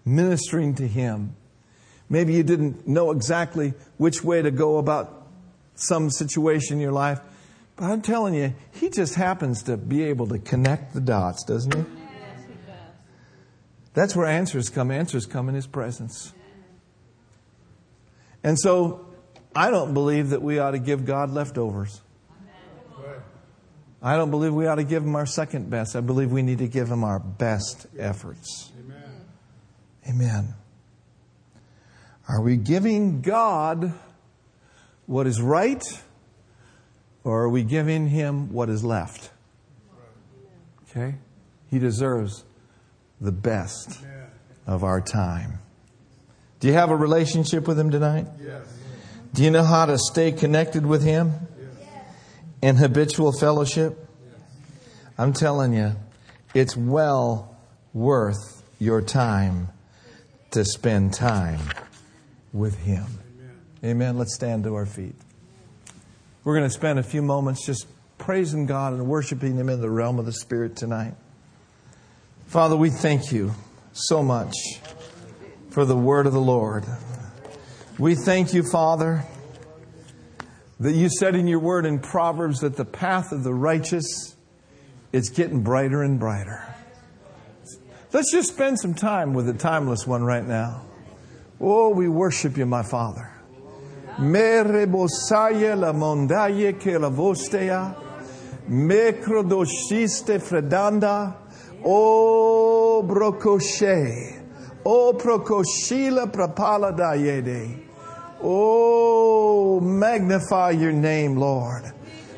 ministering 0.04 0.76
to 0.76 0.86
him. 0.86 1.38
Maybe 2.10 2.34
you 2.34 2.44
didn't 2.44 2.86
know 2.86 3.12
exactly 3.12 3.76
which 3.96 4.26
way 4.26 4.42
to 4.42 4.52
go 4.52 4.78
about 4.78 5.26
some 5.76 6.10
situation 6.10 6.76
in 6.76 6.82
your 6.82 6.92
life, 6.92 7.22
but 7.78 7.86
I'm 7.86 8.02
telling 8.02 8.34
you, 8.34 8.54
he 8.74 8.90
just 8.90 9.16
happens 9.16 9.64
to 9.64 9.78
be 9.78 10.04
able 10.04 10.28
to 10.28 10.38
connect 10.38 10.94
the 10.94 11.00
dots, 11.00 11.46
doesn't 11.46 11.74
he? 11.74 11.82
Yes, 11.82 11.86
he 11.86 11.96
does. 11.96 12.05
That's 13.96 14.16
where 14.16 14.28
answers 14.28 14.70
come. 14.70 14.92
Answers 14.92 15.26
come 15.26 15.50
in 15.50 15.56
his 15.56 15.66
presence. 15.66 16.34
And 18.44 18.60
so, 18.60 19.08
I 19.56 19.72
don't 19.72 19.96
believe 19.96 20.30
that 20.30 20.44
we 20.44 20.60
ought 20.60 20.72
to 20.72 20.80
give 20.80 21.06
God 21.06 21.32
leftovers. 21.32 22.02
I 24.04 24.18
don't 24.18 24.30
believe 24.30 24.54
we 24.54 24.68
ought 24.68 24.76
to 24.76 24.84
give 24.84 25.02
him 25.02 25.16
our 25.16 25.26
second 25.26 25.72
best. 25.72 25.96
I 25.96 26.02
believe 26.02 26.32
we 26.32 26.44
need 26.44 26.60
to 26.60 26.68
give 26.68 26.92
him 26.92 27.04
our 27.04 27.18
best 27.18 27.88
efforts. 27.98 28.72
Amen. 30.08 30.54
Are 32.28 32.42
we 32.42 32.58
giving 32.58 33.22
God 33.22 33.94
what 35.08 35.28
is 35.28 35.42
right, 35.42 35.84
or 37.24 37.44
are 37.44 37.50
we 37.50 37.64
giving 37.64 38.08
Him 38.08 38.52
what 38.52 38.70
is 38.70 38.84
left? 38.84 39.32
Okay? 40.90 41.16
He 41.70 41.80
deserves 41.80 42.44
the 43.20 43.32
best 43.32 44.00
of 44.68 44.84
our 44.84 45.02
time. 45.02 45.60
Do 46.60 46.68
you 46.68 46.74
have 46.74 46.90
a 46.90 46.96
relationship 46.96 47.68
with 47.68 47.80
Him 47.80 47.92
tonight? 47.92 48.28
Yes. 48.42 48.66
Do 49.34 49.44
you 49.44 49.52
know 49.52 49.64
how 49.64 49.86
to 49.86 49.98
stay 49.98 50.32
connected 50.32 50.86
with 50.86 51.04
Him 51.04 51.34
yes. 51.60 52.04
in 52.62 52.76
habitual 52.78 53.32
fellowship? 53.34 53.98
Yes. 54.24 54.42
I'm 55.18 55.34
telling 55.34 55.74
you, 55.74 55.96
it's 56.54 56.76
well 56.76 57.58
worth 57.94 58.64
your 58.80 59.02
time 59.02 59.70
to 60.52 60.64
spend 60.64 61.14
time 61.14 61.60
with 62.54 62.80
Him. 62.80 63.06
Amen. 63.84 63.92
Amen. 63.92 64.18
Let's 64.18 64.34
stand 64.34 64.64
to 64.64 64.76
our 64.76 64.86
feet. 64.86 65.16
We're 66.44 66.56
going 66.56 66.70
to 66.70 66.74
spend 66.74 67.00
a 67.00 67.04
few 67.04 67.22
moments 67.22 67.66
just 67.66 67.88
praising 68.18 68.66
God 68.66 68.94
and 68.94 69.08
worshiping 69.08 69.58
Him 69.58 69.68
in 69.70 69.82
the 69.82 69.90
realm 69.90 70.20
of 70.20 70.26
the 70.26 70.34
Spirit 70.34 70.78
tonight. 70.78 71.16
Father, 72.48 72.78
we 72.78 72.90
thank 72.90 73.32
you 73.32 73.54
so 73.92 74.24
much 74.24 74.54
for 75.72 75.84
the 75.84 75.96
word 75.96 76.28
of 76.28 76.34
the 76.34 76.40
Lord. 76.40 76.86
We 77.98 78.16
thank 78.16 78.54
you, 78.54 78.64
Father, 78.64 79.26
that 80.80 80.94
you 80.94 81.10
said 81.10 81.36
in 81.36 81.48
your 81.48 81.60
word 81.60 81.86
in 81.86 82.00
Proverbs 82.00 82.60
that 82.60 82.78
the 82.78 82.86
path 82.86 83.32
of 83.32 83.44
the 83.44 83.54
righteous 83.54 84.36
is 85.12 85.30
getting 85.30 85.64
brighter 85.64 86.04
and 86.04 86.20
brighter. 86.20 86.76
Let's 88.14 88.32
just 88.32 88.54
spend 88.54 88.80
some 88.80 88.94
time 88.94 89.34
with 89.34 89.48
the 89.48 89.54
timeless 89.54 90.08
one 90.08 90.24
right 90.24 90.46
now. 90.46 90.86
Oh, 91.60 91.90
we 91.90 92.08
worship 92.08 92.58
you, 92.58 92.66
my 92.66 92.84
Father. 92.84 93.32
Me 94.20 94.62
la 94.62 95.92
que 96.74 96.98
la 96.98 97.10
fredanda, 100.40 101.36
o 101.84 103.04
brocoshe, 103.06 104.42
o 104.86 105.14
procoshila 105.14 106.32
prapala. 106.32 106.94
Oh, 108.42 109.80
magnify 109.80 110.72
your 110.72 110.92
name, 110.92 111.36
Lord. 111.36 111.84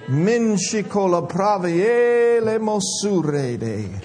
Minshikola 0.07 1.29
praviele 1.29 2.59
mosurede. 2.59 4.03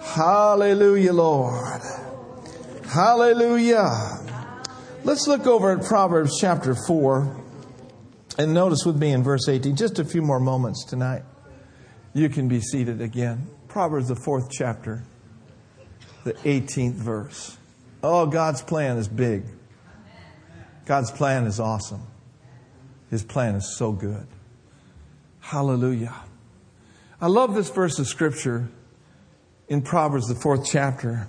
Hallelujah, 0.00 1.12
Lord. 1.12 1.82
Hallelujah. 2.86 4.20
Let's 5.02 5.26
look 5.26 5.46
over 5.46 5.72
at 5.72 5.84
Proverbs 5.84 6.38
chapter 6.40 6.74
4 6.74 7.44
and 8.38 8.54
notice 8.54 8.86
with 8.86 8.96
me 8.96 9.12
in 9.12 9.22
verse 9.22 9.48
18, 9.48 9.76
just 9.76 9.98
a 9.98 10.04
few 10.04 10.22
more 10.22 10.40
moments 10.40 10.84
tonight. 10.84 11.24
You 12.14 12.28
can 12.28 12.48
be 12.48 12.60
seated 12.60 13.00
again. 13.00 13.48
Proverbs, 13.74 14.06
the 14.06 14.14
fourth 14.14 14.52
chapter, 14.52 15.02
the 16.22 16.34
18th 16.34 16.92
verse. 16.92 17.58
Oh, 18.04 18.24
God's 18.24 18.62
plan 18.62 18.98
is 18.98 19.08
big. 19.08 19.42
God's 20.86 21.10
plan 21.10 21.44
is 21.46 21.58
awesome. 21.58 22.06
His 23.10 23.24
plan 23.24 23.56
is 23.56 23.76
so 23.76 23.90
good. 23.90 24.28
Hallelujah. 25.40 26.14
I 27.20 27.26
love 27.26 27.56
this 27.56 27.68
verse 27.68 27.98
of 27.98 28.06
Scripture 28.06 28.68
in 29.66 29.82
Proverbs, 29.82 30.28
the 30.28 30.36
fourth 30.36 30.64
chapter. 30.64 31.26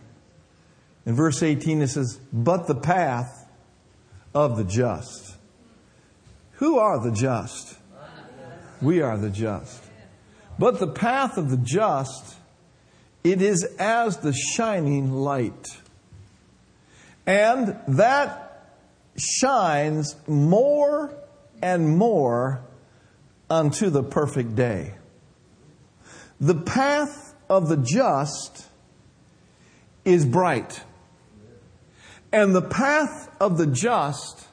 In 1.08 1.16
verse 1.16 1.42
18, 1.42 1.82
it 1.82 1.88
says, 1.88 2.20
But 2.32 2.68
the 2.68 2.76
path 2.76 3.50
of 4.36 4.56
the 4.56 4.66
just. 4.66 5.36
Who 6.58 6.78
are 6.78 7.04
the 7.04 7.12
just? 7.12 7.80
We 8.84 9.02
are 9.02 9.18
the 9.18 9.32
just. 9.32 9.85
But 10.58 10.80
the 10.80 10.88
path 10.88 11.38
of 11.38 11.50
the 11.50 11.58
just, 11.58 12.36
it 13.24 13.42
is 13.42 13.64
as 13.78 14.18
the 14.18 14.34
shining 14.34 15.12
light. 15.12 15.78
And 17.26 17.78
that 17.88 18.72
shines 19.18 20.16
more 20.28 21.14
and 21.62 21.98
more 21.98 22.62
unto 23.50 23.90
the 23.90 24.04
perfect 24.04 24.56
day. 24.56 24.94
The 26.40 26.56
path 26.56 27.34
of 27.50 27.70
the 27.70 27.78
just 27.78 28.68
is 30.04 30.26
bright. 30.26 30.84
And 32.32 32.56
the 32.56 32.62
path 32.62 33.30
of 33.40 33.58
the 33.58 33.68
just 33.68 34.48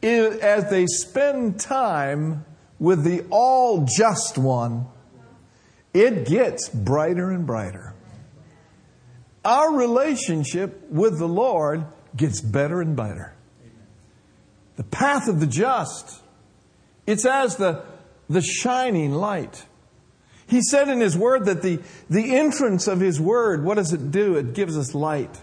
is 0.00 0.38
as 0.38 0.70
they 0.70 0.86
spend 0.86 1.60
time 1.60 2.44
with 2.78 3.04
the 3.04 3.26
all 3.30 3.86
just 3.86 4.38
one, 4.38 4.86
it 5.94 6.26
gets 6.26 6.68
brighter 6.68 7.30
and 7.30 7.46
brighter. 7.46 7.94
Our 9.44 9.74
relationship 9.74 10.90
with 10.90 11.18
the 11.18 11.28
Lord 11.28 11.86
gets 12.16 12.40
better 12.40 12.80
and 12.80 12.96
better. 12.96 13.34
The 14.76 14.84
path 14.84 15.28
of 15.28 15.40
the 15.40 15.46
just, 15.46 16.20
it's 17.06 17.24
as 17.24 17.56
the, 17.56 17.84
the 18.28 18.42
shining 18.42 19.12
light. 19.12 19.64
He 20.46 20.62
said 20.62 20.88
in 20.88 21.00
His 21.00 21.16
Word 21.16 21.46
that 21.46 21.62
the, 21.62 21.80
the 22.08 22.36
entrance 22.36 22.86
of 22.86 23.00
His 23.00 23.20
Word, 23.20 23.64
what 23.64 23.74
does 23.74 23.92
it 23.92 24.10
do? 24.10 24.36
It 24.36 24.54
gives 24.54 24.76
us 24.76 24.94
light. 24.94 25.40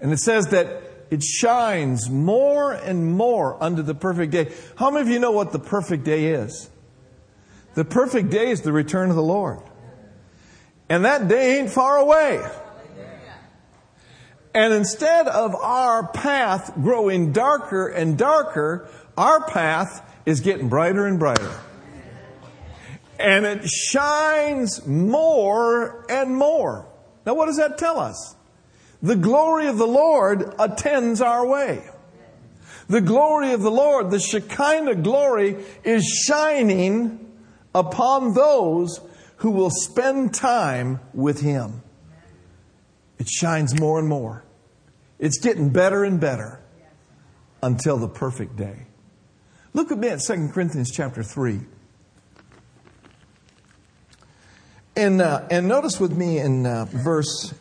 And 0.00 0.12
it 0.12 0.18
says 0.18 0.46
that 0.48 0.82
it 1.10 1.22
shines 1.22 2.08
more 2.08 2.72
and 2.72 3.12
more 3.12 3.62
under 3.62 3.82
the 3.82 3.94
perfect 3.94 4.32
day. 4.32 4.52
How 4.76 4.90
many 4.90 5.02
of 5.02 5.08
you 5.08 5.20
know 5.20 5.30
what 5.30 5.52
the 5.52 5.58
perfect 5.58 6.04
day 6.04 6.26
is? 6.26 6.70
The 7.74 7.84
perfect 7.84 8.30
day 8.30 8.50
is 8.50 8.62
the 8.62 8.72
return 8.72 9.10
of 9.10 9.16
the 9.16 9.22
Lord. 9.22 9.60
And 10.88 11.04
that 11.04 11.28
day 11.28 11.58
ain't 11.58 11.70
far 11.70 11.96
away. 11.96 12.42
And 14.54 14.74
instead 14.74 15.28
of 15.28 15.54
our 15.54 16.06
path 16.08 16.74
growing 16.74 17.32
darker 17.32 17.88
and 17.88 18.18
darker, 18.18 18.88
our 19.16 19.46
path 19.48 20.06
is 20.26 20.40
getting 20.40 20.68
brighter 20.68 21.06
and 21.06 21.18
brighter. 21.18 21.50
And 23.18 23.46
it 23.46 23.66
shines 23.68 24.86
more 24.86 26.04
and 26.10 26.36
more. 26.36 26.86
Now, 27.24 27.34
what 27.34 27.46
does 27.46 27.56
that 27.56 27.78
tell 27.78 27.98
us? 27.98 28.34
The 29.02 29.16
glory 29.16 29.68
of 29.68 29.78
the 29.78 29.86
Lord 29.86 30.54
attends 30.58 31.20
our 31.20 31.46
way. 31.46 31.82
The 32.88 33.00
glory 33.00 33.52
of 33.52 33.62
the 33.62 33.70
Lord, 33.70 34.10
the 34.10 34.20
Shekinah 34.20 34.96
glory, 34.96 35.64
is 35.84 36.04
shining 36.26 37.21
upon 37.74 38.34
those 38.34 39.00
who 39.36 39.50
will 39.50 39.70
spend 39.70 40.34
time 40.34 41.00
with 41.12 41.40
Him. 41.40 41.82
It 43.18 43.28
shines 43.28 43.78
more 43.78 43.98
and 43.98 44.08
more. 44.08 44.44
It's 45.18 45.38
getting 45.38 45.70
better 45.70 46.04
and 46.04 46.20
better 46.20 46.60
until 47.62 47.96
the 47.96 48.08
perfect 48.08 48.56
day. 48.56 48.86
Look 49.72 49.92
at 49.92 49.98
me 49.98 50.08
at 50.08 50.20
2 50.20 50.48
Corinthians 50.52 50.90
chapter 50.90 51.22
3. 51.22 51.60
And, 54.96 55.22
uh, 55.22 55.46
and 55.50 55.68
notice 55.68 55.98
with 55.98 56.12
me 56.16 56.38
in 56.38 56.66
uh, 56.66 56.84
verse 56.86 57.54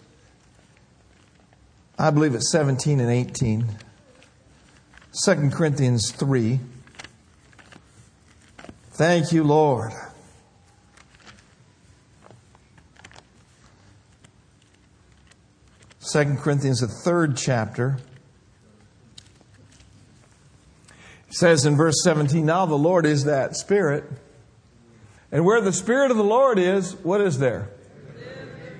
I 2.01 2.09
believe 2.09 2.33
it's 2.33 2.51
17 2.51 2.99
and 2.99 3.11
18. 3.11 3.77
2 5.23 5.49
Corinthians 5.51 6.11
3. 6.11 6.59
Thank 9.01 9.31
you, 9.31 9.43
Lord. 9.43 9.93
Second 15.97 16.37
Corinthians, 16.37 16.81
the 16.81 16.87
third 16.87 17.35
chapter, 17.35 17.97
says 21.31 21.65
in 21.65 21.75
verse 21.75 21.95
17, 22.03 22.45
Now 22.45 22.67
the 22.67 22.75
Lord 22.75 23.07
is 23.07 23.23
that 23.23 23.55
Spirit. 23.55 24.03
And 25.31 25.45
where 25.45 25.61
the 25.61 25.73
Spirit 25.73 26.11
of 26.11 26.17
the 26.17 26.23
Lord 26.23 26.59
is, 26.59 26.93
what 26.97 27.21
is 27.21 27.39
there? 27.39 27.71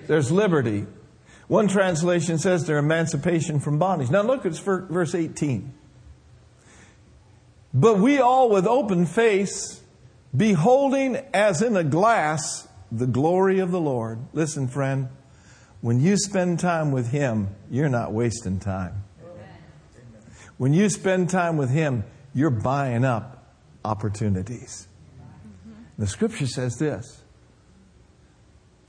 There's 0.06 0.32
liberty. 0.32 0.86
One 1.48 1.68
translation 1.68 2.38
says 2.38 2.68
their 2.68 2.78
emancipation 2.78 3.60
from 3.60 3.80
bondage. 3.80 4.12
Now 4.12 4.22
look 4.22 4.46
at 4.46 4.54
verse 4.54 5.16
18. 5.16 5.74
But 7.74 7.98
we 7.98 8.20
all 8.20 8.52
with 8.52 8.68
open 8.68 9.08
face, 9.08 9.81
beholding 10.36 11.18
as 11.34 11.62
in 11.62 11.76
a 11.76 11.84
glass 11.84 12.68
the 12.92 13.08
glory 13.08 13.60
of 13.60 13.72
the 13.72 13.80
Lord. 13.80 14.20
Listen, 14.34 14.68
friend, 14.68 15.10
when 15.82 16.00
you 16.00 16.18
spend 16.18 16.60
time 16.60 16.92
with 16.92 17.12
Him, 17.12 17.50
you're 17.70 17.90
not 17.90 18.12
wasting 18.12 18.60
time. 18.60 19.04
When 20.58 20.74
you 20.74 20.90
spend 20.90 21.30
time 21.30 21.58
with 21.58 21.70
Him, 21.70 22.04
you're 22.34 22.50
buying 22.50 23.04
up 23.04 23.56
opportunities. 23.84 24.88
The 25.98 26.08
scripture 26.08 26.48
says 26.48 26.78
this 26.78 27.22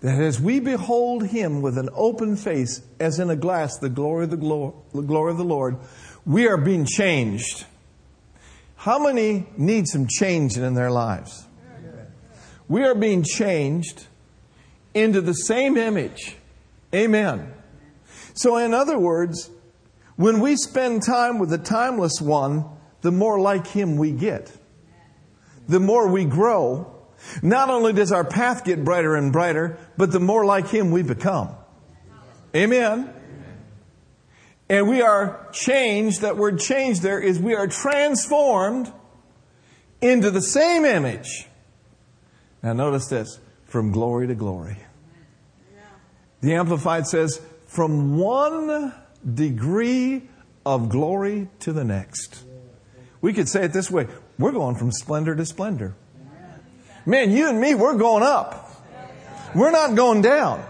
that 0.00 0.20
as 0.20 0.40
we 0.40 0.58
behold 0.58 1.26
him 1.28 1.62
with 1.62 1.78
an 1.78 1.88
open 1.94 2.36
face, 2.36 2.82
as 2.98 3.20
in 3.20 3.30
a 3.30 3.36
glass, 3.36 3.78
the 3.78 3.88
glory 3.88 4.24
of 4.24 4.30
the, 4.30 4.36
glory, 4.36 5.30
of 5.30 5.38
the 5.38 5.44
Lord, 5.44 5.78
we 6.26 6.48
are 6.48 6.56
being 6.56 6.84
changed. 6.84 7.66
How 8.82 8.98
many 8.98 9.46
need 9.56 9.86
some 9.86 10.08
change 10.08 10.58
in 10.58 10.74
their 10.74 10.90
lives? 10.90 11.46
We 12.66 12.82
are 12.82 12.96
being 12.96 13.22
changed 13.22 14.08
into 14.92 15.20
the 15.20 15.34
same 15.34 15.76
image. 15.76 16.36
Amen. 16.92 17.54
So, 18.34 18.56
in 18.56 18.74
other 18.74 18.98
words, 18.98 19.50
when 20.16 20.40
we 20.40 20.56
spend 20.56 21.04
time 21.04 21.38
with 21.38 21.50
the 21.50 21.58
timeless 21.58 22.20
one, 22.20 22.64
the 23.02 23.12
more 23.12 23.38
like 23.38 23.68
him 23.68 23.98
we 23.98 24.10
get. 24.10 24.50
The 25.68 25.78
more 25.78 26.08
we 26.08 26.24
grow, 26.24 27.06
not 27.40 27.70
only 27.70 27.92
does 27.92 28.10
our 28.10 28.24
path 28.24 28.64
get 28.64 28.84
brighter 28.84 29.14
and 29.14 29.32
brighter, 29.32 29.78
but 29.96 30.10
the 30.10 30.18
more 30.18 30.44
like 30.44 30.66
Him 30.66 30.90
we 30.90 31.04
become. 31.04 31.54
Amen. 32.56 33.14
And 34.72 34.88
we 34.88 35.02
are 35.02 35.46
changed. 35.52 36.22
That 36.22 36.38
word 36.38 36.58
changed 36.58 37.02
there 37.02 37.20
is 37.20 37.38
we 37.38 37.54
are 37.54 37.66
transformed 37.66 38.90
into 40.00 40.30
the 40.30 40.40
same 40.40 40.86
image. 40.86 41.46
Now 42.62 42.72
notice 42.72 43.06
this 43.08 43.38
from 43.66 43.92
glory 43.92 44.28
to 44.28 44.34
glory. 44.34 44.78
The 46.40 46.54
Amplified 46.54 47.06
says, 47.06 47.38
from 47.66 48.16
one 48.16 48.94
degree 49.34 50.22
of 50.64 50.88
glory 50.88 51.48
to 51.60 51.74
the 51.74 51.84
next. 51.84 52.42
We 53.20 53.34
could 53.34 53.50
say 53.50 53.66
it 53.66 53.74
this 53.74 53.90
way 53.90 54.08
we're 54.38 54.52
going 54.52 54.76
from 54.76 54.90
splendor 54.90 55.36
to 55.36 55.44
splendor. 55.44 55.94
Man, 57.04 57.30
you 57.30 57.50
and 57.50 57.60
me, 57.60 57.74
we're 57.74 57.98
going 57.98 58.22
up. 58.22 58.70
We're 59.54 59.70
not 59.70 59.96
going 59.96 60.22
down. 60.22 60.64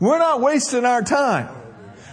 We're 0.00 0.18
not 0.18 0.42
wasting 0.42 0.84
our 0.84 1.00
time. 1.00 1.62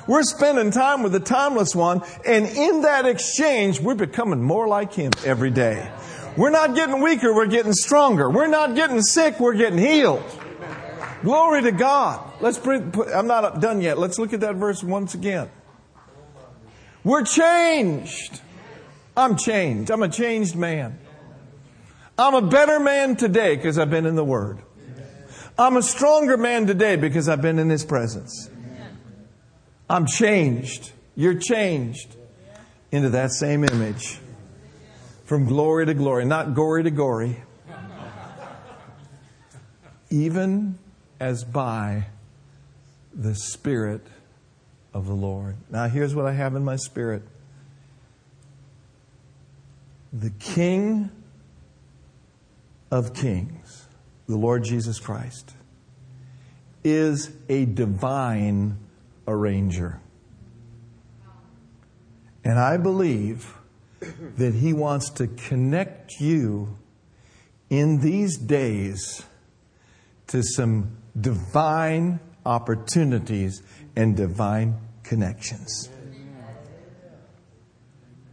We're 0.08 0.24
spending 0.24 0.72
time 0.72 1.04
with 1.04 1.13
the 1.13 1.20
timeless 1.20 1.76
one, 1.76 2.02
and 2.26 2.46
in 2.46 2.82
that 2.82 3.06
exchange, 3.06 3.80
we're 3.80 3.96
becoming 3.96 4.42
more 4.42 4.68
like 4.68 4.94
him 4.94 5.12
every 5.26 5.52
day. 5.52 5.89
We're 6.36 6.50
not 6.50 6.76
getting 6.76 7.02
weaker, 7.02 7.34
we're 7.34 7.48
getting 7.48 7.74
stronger. 7.74 8.30
We're 8.30 8.48
not 8.48 8.76
getting 8.76 9.02
sick, 9.02 9.39
we're 9.39 9.56
getting 9.56 9.80
healed. 9.80 10.24
Glory 11.22 11.62
to 11.62 11.72
God. 11.72 12.34
Let's 12.42 12.58
bring, 12.58 12.94
I'm 13.13 13.28
not 13.28 13.62
done 13.62 13.82
yet. 13.82 13.98
Let's 13.98 14.20
look 14.20 14.34
at 14.34 14.42
that 14.42 14.56
verse 14.56 14.84
once 14.84 15.13
again. 15.13 15.50
We're 17.04 17.24
changed. 17.24 18.42
I'm 19.16 19.38
changed. 19.38 19.92
I'm 19.92 20.04
a 20.04 20.10
changed 20.10 20.56
man. 20.56 21.00
I'm 22.18 22.36
a 22.36 22.42
better 22.42 22.80
man 22.80 23.16
today 23.16 23.56
because 23.56 23.78
I've 23.78 23.89
been 23.89 24.06
in 24.06 24.16
the 24.16 24.24
Word. 24.26 24.60
I'm 25.58 25.78
a 25.78 25.82
stronger 25.82 26.36
man 26.36 26.68
today 26.68 26.96
because 26.96 27.30
I've 27.30 27.42
been 27.42 27.60
in 27.60 27.70
His 27.70 27.86
presence. 27.86 28.50
I'm 29.94 30.08
changed. 30.08 30.92
You're 31.16 31.36
changed 31.36 32.16
into 32.92 33.12
that 33.12 33.32
same 33.32 33.64
image. 33.64 34.18
From 35.26 35.46
glory 35.46 35.86
to 35.86 35.94
glory, 35.94 36.26
not 36.26 36.56
gory 36.56 36.82
to 36.82 36.89
gory. 36.89 37.44
Even 40.10 40.80
as 41.20 41.44
by 41.44 42.08
the 43.14 43.36
Spirit 43.36 44.02
of 44.96 45.06
the 45.06 45.14
Lord. 45.14 45.58
Now, 45.70 45.88
here's 45.88 46.16
what 46.16 46.26
I 46.26 46.32
have 46.32 46.56
in 46.56 46.66
my 46.66 46.76
spirit 46.76 47.22
the 50.12 50.32
King 50.32 51.12
of 52.89 53.14
Kings, 53.14 53.86
the 54.28 54.38
Lord 54.38 54.64
Jesus 54.64 55.00
Christ, 55.00 55.54
is 56.84 57.30
a 57.48 57.66
divine 57.66 58.80
arranger. 59.28 59.99
And 62.43 62.59
I 62.59 62.78
believe 62.78 63.55
that 64.38 64.53
He 64.53 64.74
wants 64.74 65.09
to 65.11 65.28
connect 65.28 66.19
you 66.19 66.78
in 67.69 68.01
these 68.01 68.38
days 68.38 69.24
to 70.28 70.43
some 70.43 70.97
divine 71.19 72.19
opportunities 72.45 73.61
and 73.95 74.17
divine 74.17 74.76
connections. 75.03 75.89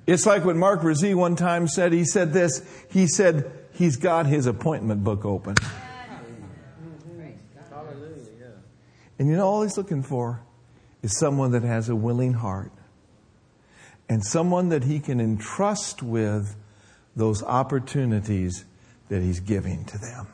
It's 0.07 0.27
like 0.27 0.45
what 0.45 0.57
Mark 0.57 0.81
Brazee 0.81 1.15
one 1.15 1.37
time 1.37 1.69
said. 1.69 1.93
He 1.93 2.05
said 2.05 2.33
this. 2.33 2.67
He 2.91 3.07
said, 3.07 3.53
he's 3.73 3.97
got 3.97 4.27
his 4.27 4.47
appointment 4.47 5.05
book 5.05 5.25
open. 5.25 5.55
And 9.19 9.29
you 9.29 9.37
know, 9.37 9.47
all 9.47 9.63
he's 9.63 9.77
looking 9.77 10.03
for 10.03 10.43
is 11.03 11.19
someone 11.19 11.53
that 11.53 11.63
has 11.63 11.89
a 11.89 11.97
willing 11.97 12.35
heart 12.35 12.73
and 14.09 14.25
someone 14.25 14.69
that 14.71 14.85
he 14.85 15.01
can 15.01 15.21
entrust 15.21 16.03
with 16.03 16.57
those 17.17 17.43
opportunities 17.43 18.65
that 19.09 19.23
he's 19.23 19.41
giving 19.41 19.85
to 19.85 19.99
them. 19.99 20.27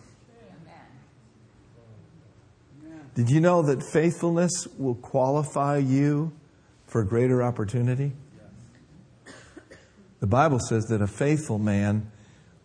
Did 3.14 3.30
you 3.30 3.40
know 3.40 3.62
that 3.62 3.82
faithfulness 3.82 4.68
will 4.76 4.94
qualify 4.94 5.78
you 5.78 6.32
for 6.86 7.02
greater 7.02 7.42
opportunity? 7.42 8.12
The 10.20 10.26
Bible 10.26 10.58
says 10.58 10.84
that 10.86 11.00
a 11.00 11.06
faithful 11.06 11.58
man 11.58 12.10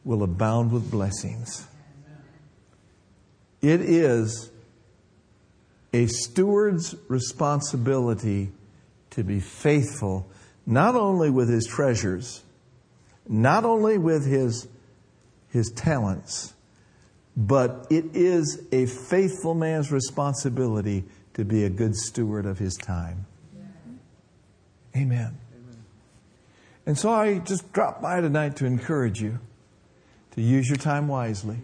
will 0.04 0.24
abound 0.24 0.72
with 0.72 0.92
blessings. 0.92 1.68
It 3.62 3.82
is 3.82 4.51
a 5.94 6.08
steward's 6.08 6.96
responsibility 7.08 8.52
to 9.12 9.24
be 9.24 9.40
faithful, 9.40 10.30
not 10.66 10.96
only 10.96 11.30
with 11.30 11.50
his 11.50 11.66
treasures, 11.66 12.44
not 13.28 13.66
only 13.66 13.98
with 13.98 14.26
his, 14.26 14.68
his 15.50 15.72
talents, 15.76 16.54
but 17.36 17.88
it 17.90 18.06
is 18.14 18.66
a 18.72 18.86
faithful 18.86 19.54
man's 19.54 19.92
responsibility 19.92 21.04
to 21.34 21.46
be 21.46 21.64
a 21.64 21.70
good 21.70 21.96
steward 21.96 22.46
of 22.46 22.58
his 22.60 22.76
time. 22.76 23.26
Amen. 24.96 25.38
And 26.86 26.98
so 26.98 27.12
I 27.12 27.40
just 27.40 27.72
dropped 27.72 28.02
by 28.02 28.20
tonight 28.20 28.58
to 28.58 28.66
encourage 28.66 29.22
you 29.22 29.40
to 30.32 30.42
use 30.42 30.68
your 30.68 30.78
time 30.78 31.08
wisely. 31.08 31.58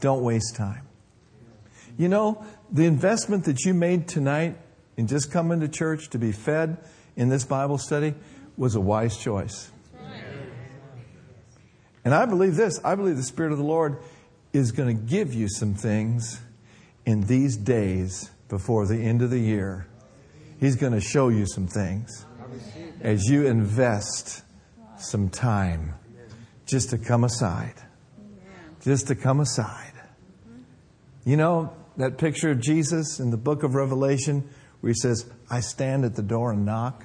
Don't 0.00 0.22
waste 0.22 0.54
time. 0.56 0.86
You 2.00 2.08
know, 2.08 2.42
the 2.72 2.86
investment 2.86 3.44
that 3.44 3.66
you 3.66 3.74
made 3.74 4.08
tonight 4.08 4.56
in 4.96 5.06
just 5.06 5.30
coming 5.30 5.60
to 5.60 5.68
church 5.68 6.08
to 6.10 6.18
be 6.18 6.32
fed 6.32 6.78
in 7.14 7.28
this 7.28 7.44
Bible 7.44 7.76
study 7.76 8.14
was 8.56 8.74
a 8.74 8.80
wise 8.80 9.18
choice. 9.18 9.70
And 12.02 12.14
I 12.14 12.24
believe 12.24 12.56
this 12.56 12.80
I 12.82 12.94
believe 12.94 13.18
the 13.18 13.22
Spirit 13.22 13.52
of 13.52 13.58
the 13.58 13.64
Lord 13.64 13.98
is 14.54 14.72
going 14.72 14.96
to 14.96 15.02
give 15.02 15.34
you 15.34 15.46
some 15.50 15.74
things 15.74 16.40
in 17.04 17.20
these 17.26 17.58
days 17.58 18.30
before 18.48 18.86
the 18.86 18.96
end 18.96 19.20
of 19.20 19.28
the 19.28 19.38
year. 19.38 19.86
He's 20.58 20.76
going 20.76 20.94
to 20.94 21.02
show 21.02 21.28
you 21.28 21.44
some 21.46 21.66
things 21.66 22.24
as 23.02 23.26
you 23.26 23.46
invest 23.46 24.42
some 24.96 25.28
time 25.28 25.92
just 26.64 26.88
to 26.88 26.96
come 26.96 27.24
aside. 27.24 27.74
Just 28.80 29.08
to 29.08 29.14
come 29.14 29.40
aside. 29.40 29.92
You 31.26 31.36
know, 31.36 31.74
that 32.00 32.18
picture 32.18 32.50
of 32.50 32.60
Jesus 32.60 33.20
in 33.20 33.30
the 33.30 33.36
book 33.36 33.62
of 33.62 33.74
Revelation 33.74 34.48
where 34.80 34.90
he 34.90 34.94
says, 34.94 35.30
I 35.50 35.60
stand 35.60 36.04
at 36.04 36.16
the 36.16 36.22
door 36.22 36.52
and 36.52 36.64
knock? 36.64 37.04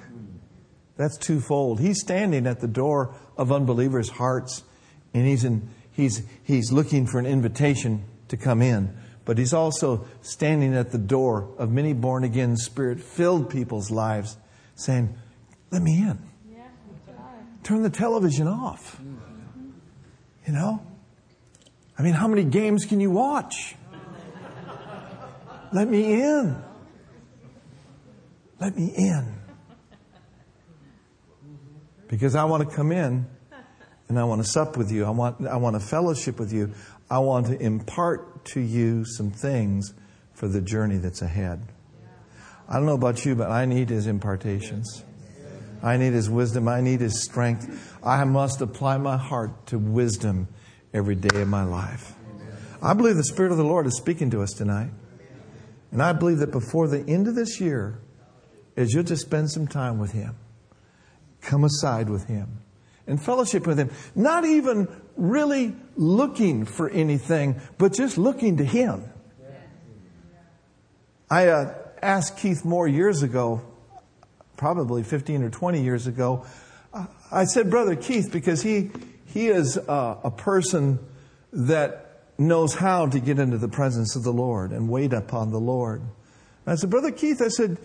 That's 0.96 1.16
twofold. 1.18 1.80
He's 1.80 2.00
standing 2.00 2.46
at 2.46 2.60
the 2.60 2.68
door 2.68 3.14
of 3.36 3.52
unbelievers' 3.52 4.08
hearts 4.08 4.64
and 5.12 5.26
he's, 5.26 5.44
in, 5.44 5.68
he's, 5.92 6.22
he's 6.42 6.72
looking 6.72 7.06
for 7.06 7.18
an 7.18 7.26
invitation 7.26 8.04
to 8.28 8.36
come 8.36 8.62
in. 8.62 8.96
But 9.24 9.38
he's 9.38 9.52
also 9.52 10.06
standing 10.22 10.74
at 10.74 10.92
the 10.92 10.98
door 10.98 11.50
of 11.58 11.70
many 11.70 11.92
born 11.92 12.24
again, 12.24 12.56
spirit 12.56 13.00
filled 13.00 13.50
people's 13.50 13.90
lives 13.90 14.36
saying, 14.76 15.16
Let 15.70 15.82
me 15.82 15.98
in. 15.98 16.18
Turn 17.62 17.82
the 17.82 17.90
television 17.90 18.46
off. 18.46 19.00
You 20.46 20.52
know? 20.52 20.80
I 21.98 22.02
mean, 22.02 22.12
how 22.12 22.28
many 22.28 22.44
games 22.44 22.84
can 22.84 23.00
you 23.00 23.10
watch? 23.10 23.74
Let 25.72 25.88
me 25.88 26.22
in. 26.22 26.62
Let 28.60 28.76
me 28.76 28.92
in. 28.96 29.34
Because 32.08 32.34
I 32.36 32.44
want 32.44 32.68
to 32.68 32.74
come 32.74 32.92
in 32.92 33.26
and 34.08 34.18
I 34.18 34.24
want 34.24 34.42
to 34.42 34.48
sup 34.48 34.76
with 34.76 34.90
you. 34.90 35.04
I 35.04 35.10
want, 35.10 35.46
I 35.46 35.56
want 35.56 35.74
to 35.74 35.80
fellowship 35.80 36.38
with 36.38 36.52
you. 36.52 36.72
I 37.10 37.18
want 37.18 37.46
to 37.46 37.60
impart 37.60 38.44
to 38.46 38.60
you 38.60 39.04
some 39.04 39.30
things 39.30 39.92
for 40.34 40.48
the 40.48 40.60
journey 40.60 40.98
that's 40.98 41.22
ahead. 41.22 41.66
I 42.68 42.74
don't 42.74 42.86
know 42.86 42.94
about 42.94 43.24
you, 43.24 43.34
but 43.34 43.50
I 43.50 43.64
need 43.64 43.90
his 43.90 44.06
impartations. 44.06 45.04
I 45.82 45.96
need 45.96 46.12
his 46.12 46.28
wisdom. 46.30 46.68
I 46.68 46.80
need 46.80 47.00
his 47.00 47.22
strength. 47.22 47.96
I 48.02 48.24
must 48.24 48.60
apply 48.60 48.98
my 48.98 49.16
heart 49.16 49.66
to 49.68 49.78
wisdom 49.78 50.48
every 50.92 51.14
day 51.14 51.42
of 51.42 51.48
my 51.48 51.64
life. 51.64 52.14
I 52.82 52.94
believe 52.94 53.16
the 53.16 53.24
Spirit 53.24 53.52
of 53.52 53.58
the 53.58 53.64
Lord 53.64 53.86
is 53.86 53.96
speaking 53.96 54.30
to 54.30 54.42
us 54.42 54.52
tonight. 54.52 54.90
And 55.96 56.02
I 56.02 56.12
believe 56.12 56.40
that 56.40 56.50
before 56.50 56.88
the 56.88 57.02
end 57.08 57.26
of 57.26 57.34
this 57.34 57.58
year, 57.58 57.98
as 58.76 58.92
you'll 58.92 59.02
just 59.02 59.22
spend 59.22 59.50
some 59.50 59.66
time 59.66 59.98
with 59.98 60.12
him, 60.12 60.36
come 61.40 61.64
aside 61.64 62.10
with 62.10 62.26
him 62.26 62.58
and 63.06 63.18
fellowship 63.18 63.66
with 63.66 63.78
him. 63.78 63.88
Not 64.14 64.44
even 64.44 64.88
really 65.16 65.74
looking 65.96 66.66
for 66.66 66.90
anything, 66.90 67.58
but 67.78 67.94
just 67.94 68.18
looking 68.18 68.58
to 68.58 68.64
him. 68.66 69.04
I 71.30 71.48
uh, 71.48 71.74
asked 72.02 72.36
Keith 72.36 72.62
Moore 72.62 72.86
years 72.86 73.22
ago, 73.22 73.62
probably 74.58 75.02
15 75.02 75.44
or 75.44 75.48
20 75.48 75.82
years 75.82 76.06
ago, 76.06 76.44
I 77.32 77.44
said, 77.46 77.70
Brother 77.70 77.96
Keith, 77.96 78.30
because 78.30 78.60
he, 78.60 78.90
he 79.24 79.46
is 79.46 79.78
uh, 79.78 80.18
a 80.22 80.30
person 80.30 80.98
that 81.54 82.05
knows 82.38 82.74
how 82.74 83.06
to 83.06 83.18
get 83.18 83.38
into 83.38 83.58
the 83.58 83.68
presence 83.68 84.16
of 84.16 84.22
the 84.22 84.32
Lord 84.32 84.72
and 84.72 84.88
wait 84.88 85.12
upon 85.12 85.50
the 85.50 85.60
Lord. 85.60 86.00
And 86.00 86.72
I 86.72 86.74
said, 86.74 86.90
Brother 86.90 87.10
Keith, 87.10 87.40
I 87.40 87.48
said, 87.48 87.78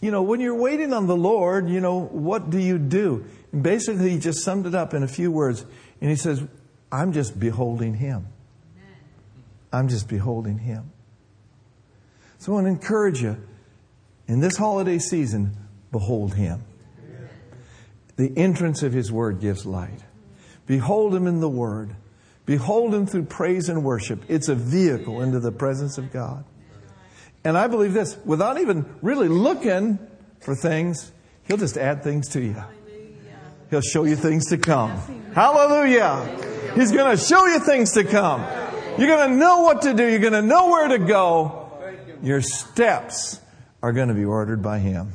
you 0.00 0.10
know, 0.10 0.22
when 0.22 0.40
you're 0.40 0.58
waiting 0.58 0.92
on 0.92 1.06
the 1.06 1.16
Lord, 1.16 1.68
you 1.70 1.80
know, 1.80 2.00
what 2.00 2.50
do 2.50 2.58
you 2.58 2.78
do? 2.78 3.24
And 3.52 3.62
basically, 3.62 4.10
he 4.10 4.18
just 4.18 4.44
summed 4.44 4.66
it 4.66 4.74
up 4.74 4.92
in 4.92 5.02
a 5.02 5.08
few 5.08 5.30
words. 5.30 5.64
And 6.00 6.10
he 6.10 6.16
says, 6.16 6.42
I'm 6.92 7.12
just 7.12 7.38
beholding 7.40 7.94
him. 7.94 8.26
I'm 9.72 9.88
just 9.88 10.08
beholding 10.08 10.58
him. 10.58 10.92
So 12.38 12.52
I 12.52 12.54
want 12.56 12.66
to 12.66 12.70
encourage 12.70 13.22
you 13.22 13.36
in 14.28 14.40
this 14.40 14.56
holiday 14.56 14.98
season, 14.98 15.56
behold 15.90 16.34
him. 16.34 16.62
The 18.16 18.32
entrance 18.36 18.82
of 18.82 18.92
his 18.92 19.12
word 19.12 19.40
gives 19.40 19.66
light. 19.66 20.00
Behold 20.66 21.14
him 21.14 21.26
in 21.26 21.40
the 21.40 21.48
word. 21.48 21.94
Behold 22.46 22.94
him 22.94 23.06
through 23.06 23.24
praise 23.24 23.68
and 23.68 23.84
worship. 23.84 24.22
It's 24.28 24.48
a 24.48 24.54
vehicle 24.54 25.20
into 25.20 25.40
the 25.40 25.52
presence 25.52 25.98
of 25.98 26.12
God. 26.12 26.44
And 27.44 27.58
I 27.58 27.66
believe 27.66 27.92
this 27.92 28.16
without 28.24 28.58
even 28.60 28.86
really 29.02 29.28
looking 29.28 29.98
for 30.40 30.54
things, 30.54 31.12
He'll 31.44 31.56
just 31.56 31.76
add 31.76 32.02
things 32.02 32.28
to 32.30 32.40
you. 32.40 32.56
He'll 33.70 33.80
show 33.80 34.04
you 34.04 34.16
things 34.16 34.46
to 34.46 34.58
come. 34.58 34.90
Hallelujah. 35.32 36.72
He's 36.74 36.92
going 36.92 37.16
to 37.16 37.22
show 37.22 37.46
you 37.46 37.60
things 37.60 37.92
to 37.92 38.04
come. 38.04 38.40
You're 38.98 39.08
going 39.08 39.30
to 39.30 39.36
know 39.36 39.62
what 39.62 39.82
to 39.82 39.94
do. 39.94 40.08
You're 40.08 40.20
going 40.20 40.32
to 40.32 40.42
know 40.42 40.68
where 40.68 40.88
to 40.88 40.98
go. 40.98 41.70
Your 42.22 42.40
steps 42.40 43.40
are 43.82 43.92
going 43.92 44.08
to 44.08 44.14
be 44.14 44.24
ordered 44.24 44.62
by 44.62 44.78
Him. 44.78 45.12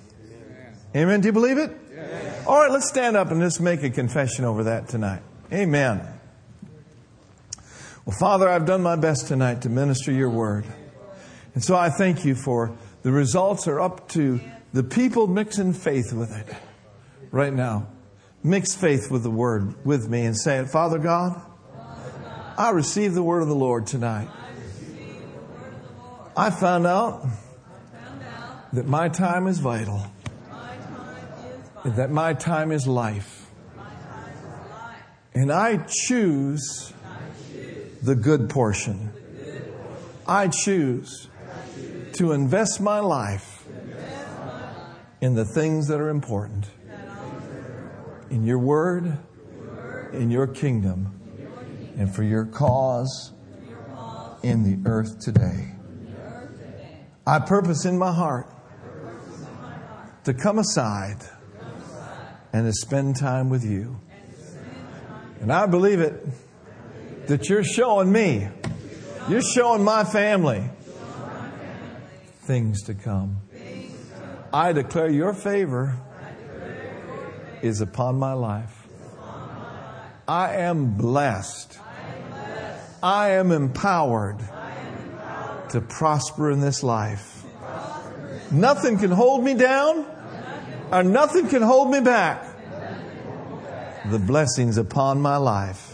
Amen. 0.95 1.21
Do 1.21 1.27
you 1.27 1.33
believe 1.33 1.57
it? 1.57 1.71
All 2.45 2.59
right, 2.59 2.71
let's 2.71 2.87
stand 2.87 3.15
up 3.15 3.31
and 3.31 3.41
just 3.41 3.61
make 3.61 3.83
a 3.83 3.89
confession 3.89 4.45
over 4.45 4.65
that 4.65 4.87
tonight. 4.87 5.21
Amen. 5.53 6.01
Well, 8.11 8.19
Father, 8.19 8.49
I've 8.49 8.65
done 8.65 8.83
my 8.83 8.97
best 8.97 9.29
tonight 9.29 9.61
to 9.61 9.69
minister 9.69 10.11
your 10.11 10.29
word. 10.29 10.65
And 11.53 11.63
so 11.63 11.77
I 11.77 11.89
thank 11.89 12.25
you 12.25 12.35
for 12.35 12.75
the 13.03 13.11
results 13.13 13.69
are 13.69 13.79
up 13.79 14.09
to 14.09 14.41
the 14.73 14.83
people 14.83 15.27
mixing 15.27 15.71
faith 15.71 16.11
with 16.11 16.35
it 16.35 16.53
right 17.31 17.53
now. 17.53 17.87
Mix 18.43 18.75
faith 18.75 19.09
with 19.09 19.23
the 19.23 19.31
word 19.31 19.85
with 19.85 20.09
me 20.09 20.25
and 20.25 20.37
say 20.37 20.57
it. 20.57 20.67
Father 20.67 20.99
God, 20.99 21.41
I 22.57 22.71
receive 22.71 23.13
the 23.13 23.23
word 23.23 23.43
of 23.43 23.47
the 23.47 23.55
Lord 23.55 23.87
tonight. 23.87 24.27
I 26.35 26.49
found 26.49 26.85
out 26.85 27.25
that 28.73 28.87
my 28.87 29.07
time 29.07 29.47
is 29.47 29.59
vital, 29.59 30.05
that 31.85 32.11
my 32.11 32.33
time 32.33 32.73
is 32.73 32.85
life. 32.85 33.49
And 35.33 35.49
I 35.49 35.85
choose 35.87 36.90
the 38.01 38.15
good 38.15 38.49
portion. 38.49 39.11
I 40.27 40.47
choose 40.47 41.27
to 42.13 42.31
invest 42.31 42.81
my 42.81 42.99
life 42.99 43.65
in 45.21 45.35
the 45.35 45.45
things 45.45 45.87
that 45.87 45.99
are 45.99 46.09
important. 46.09 46.65
In 48.29 48.45
your 48.45 48.59
word, 48.59 49.17
in 50.13 50.31
your 50.31 50.47
kingdom, 50.47 51.19
and 51.97 52.13
for 52.13 52.23
your 52.23 52.45
cause 52.45 53.33
in 54.41 54.63
the 54.63 54.89
earth 54.89 55.19
today. 55.19 55.71
I 57.27 57.39
purpose 57.39 57.85
in 57.85 57.97
my 57.97 58.11
heart 58.11 58.47
to 60.23 60.33
come 60.33 60.57
aside 60.59 61.19
and 62.53 62.65
to 62.65 62.73
spend 62.73 63.17
time 63.17 63.49
with 63.49 63.63
you. 63.63 63.99
And 65.39 65.51
I 65.51 65.65
believe 65.65 65.99
it 65.99 66.25
that 67.31 67.47
you're 67.47 67.63
showing 67.63 68.11
me, 68.11 68.45
you're 69.29 69.41
showing 69.41 69.85
my 69.85 70.03
family 70.03 70.69
things 72.41 72.83
to 72.83 72.93
come. 72.93 73.37
I 74.51 74.73
declare 74.73 75.09
your 75.09 75.33
favor 75.33 75.97
is 77.61 77.79
upon 77.79 78.19
my 78.19 78.33
life. 78.33 78.85
I 80.27 80.55
am 80.55 80.97
blessed. 80.97 81.79
I 83.01 83.29
am 83.29 83.53
empowered 83.53 84.39
to 85.69 85.79
prosper 85.79 86.51
in 86.51 86.59
this 86.59 86.83
life. 86.83 87.45
Nothing 88.51 88.97
can 88.97 89.11
hold 89.11 89.41
me 89.41 89.53
down, 89.53 90.05
or 90.91 91.01
nothing 91.01 91.47
can 91.47 91.61
hold 91.61 91.91
me 91.91 92.01
back. 92.01 92.45
The 94.09 94.19
blessings 94.19 94.77
upon 94.77 95.21
my 95.21 95.37
life 95.37 95.90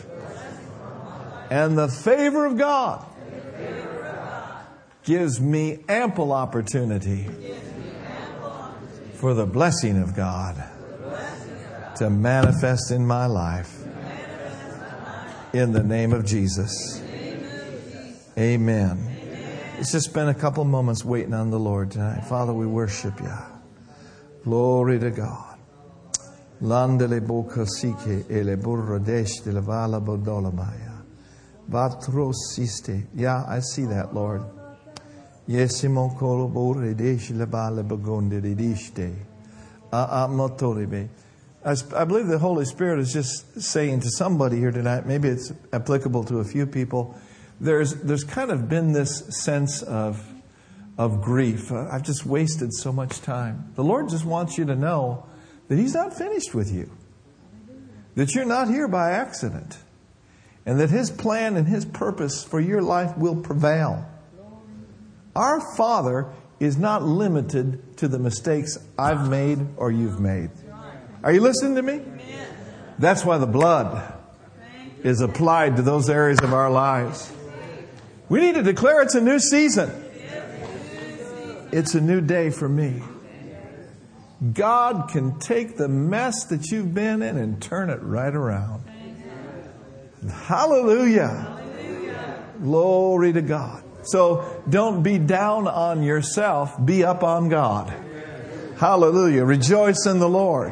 and 1.49 1.77
the 1.77 1.87
favor 1.87 2.45
of 2.45 2.57
God 2.57 3.05
gives 5.03 5.39
me 5.39 5.83
ample 5.87 6.33
opportunity 6.33 7.27
for 9.13 9.33
the 9.33 9.45
blessing 9.45 10.01
of 10.01 10.15
God 10.15 10.61
to 11.95 12.09
manifest 12.09 12.91
in 12.91 13.05
my 13.05 13.25
life. 13.25 13.73
In 15.53 15.71
the 15.71 15.81
name 15.81 16.13
of 16.13 16.25
Jesus. 16.25 17.01
Amen. 18.37 19.15
Let's 19.77 19.91
just 19.91 20.09
spend 20.09 20.29
a 20.29 20.33
couple 20.33 20.63
moments 20.65 21.05
waiting 21.05 21.33
on 21.33 21.49
the 21.49 21.59
Lord 21.59 21.91
tonight. 21.91 22.25
Father, 22.25 22.53
we 22.53 22.67
worship 22.67 23.19
you. 23.19 23.33
Glory 24.43 24.99
to 24.99 25.09
God. 25.09 25.57
De 26.59 27.07
la 29.51 29.61
vala 29.61 30.01
bodolamaya. 30.01 30.86
Vatrosiste. 31.69 33.07
Yeah, 33.13 33.43
I 33.47 33.59
see 33.59 33.85
that, 33.85 34.13
Lord. 34.13 34.43
Yesimon 35.47 36.17
kolo 36.17 36.49
borredesh 36.49 37.35
le 37.37 37.45
bala 37.45 37.83
bagonde 37.83 38.41
redishte. 38.41 39.15
Aamotoribe. 39.91 41.09
I 41.65 42.05
believe 42.05 42.27
the 42.27 42.37
Holy 42.37 42.63
Spirit 42.63 42.99
is 42.99 43.11
just 43.11 43.61
saying 43.61 43.99
to 44.01 44.09
somebody 44.09 44.57
here 44.57 44.71
tonight, 44.71 45.05
maybe 45.05 45.27
it's 45.27 45.51
applicable 45.73 46.23
to 46.25 46.39
a 46.39 46.45
few 46.45 46.65
people. 46.65 47.17
There's, 47.59 47.95
there's 47.95 48.23
kind 48.23 48.51
of 48.51 48.69
been 48.69 48.93
this 48.93 49.23
sense 49.43 49.81
of, 49.81 50.25
of 50.97 51.21
grief. 51.21 51.71
Uh, 51.71 51.89
I've 51.91 52.03
just 52.03 52.25
wasted 52.25 52.73
so 52.73 52.93
much 52.93 53.21
time. 53.21 53.73
The 53.75 53.83
Lord 53.83 54.07
just 54.07 54.23
wants 54.23 54.57
you 54.57 54.63
to 54.65 54.75
know 54.75 55.25
that 55.67 55.77
He's 55.77 55.93
not 55.93 56.13
finished 56.13 56.53
with 56.53 56.71
you, 56.71 56.89
that 58.15 58.33
you're 58.33 58.45
not 58.45 58.69
here 58.69 58.87
by 58.87 59.11
accident, 59.11 59.77
and 60.67 60.81
that 60.81 60.89
His 60.89 61.09
plan 61.09 61.55
and 61.55 61.65
His 61.65 61.85
purpose 61.85 62.43
for 62.43 62.59
your 62.59 62.81
life 62.81 63.17
will 63.17 63.37
prevail. 63.37 64.05
Our 65.33 65.61
Father 65.77 66.27
is 66.59 66.77
not 66.77 67.03
limited 67.03 67.97
to 67.97 68.07
the 68.09 68.19
mistakes 68.19 68.77
I've 68.99 69.29
made 69.29 69.65
or 69.77 69.91
you've 69.91 70.19
made. 70.19 70.49
Are 71.23 71.31
you 71.31 71.39
listening 71.39 71.75
to 71.75 71.81
me? 71.81 72.01
That's 72.99 73.23
why 73.23 73.37
the 73.37 73.47
blood 73.47 74.13
is 75.03 75.21
applied 75.21 75.77
to 75.77 75.83
those 75.83 76.09
areas 76.09 76.39
of 76.41 76.53
our 76.53 76.69
lives. 76.69 77.31
We 78.27 78.41
need 78.41 78.55
to 78.55 78.63
declare 78.63 79.01
it's 79.01 79.15
a 79.15 79.21
new 79.21 79.39
season. 79.39 79.89
It's 81.71 81.95
a 81.95 82.01
new 82.01 82.19
day 82.19 82.49
for 82.49 82.67
me. 82.67 83.01
God 84.53 85.09
can 85.09 85.39
take 85.39 85.77
the 85.77 85.87
mess 85.87 86.45
that 86.45 86.71
you've 86.71 86.93
been 86.93 87.21
in 87.21 87.37
and 87.37 87.61
turn 87.61 87.89
it 87.89 88.01
right 88.01 88.35
around. 88.35 88.83
Hallelujah. 90.31 91.53
Glory 92.61 93.33
to 93.33 93.41
God. 93.41 93.83
So 94.03 94.63
don't 94.69 95.03
be 95.03 95.17
down 95.17 95.67
on 95.67 96.01
yourself, 96.01 96.73
be 96.83 97.03
up 97.03 97.23
on 97.23 97.49
God. 97.49 97.93
Hallelujah. 98.77 99.43
Rejoice 99.43 100.05
in 100.05 100.19
the 100.19 100.29
Lord. 100.29 100.71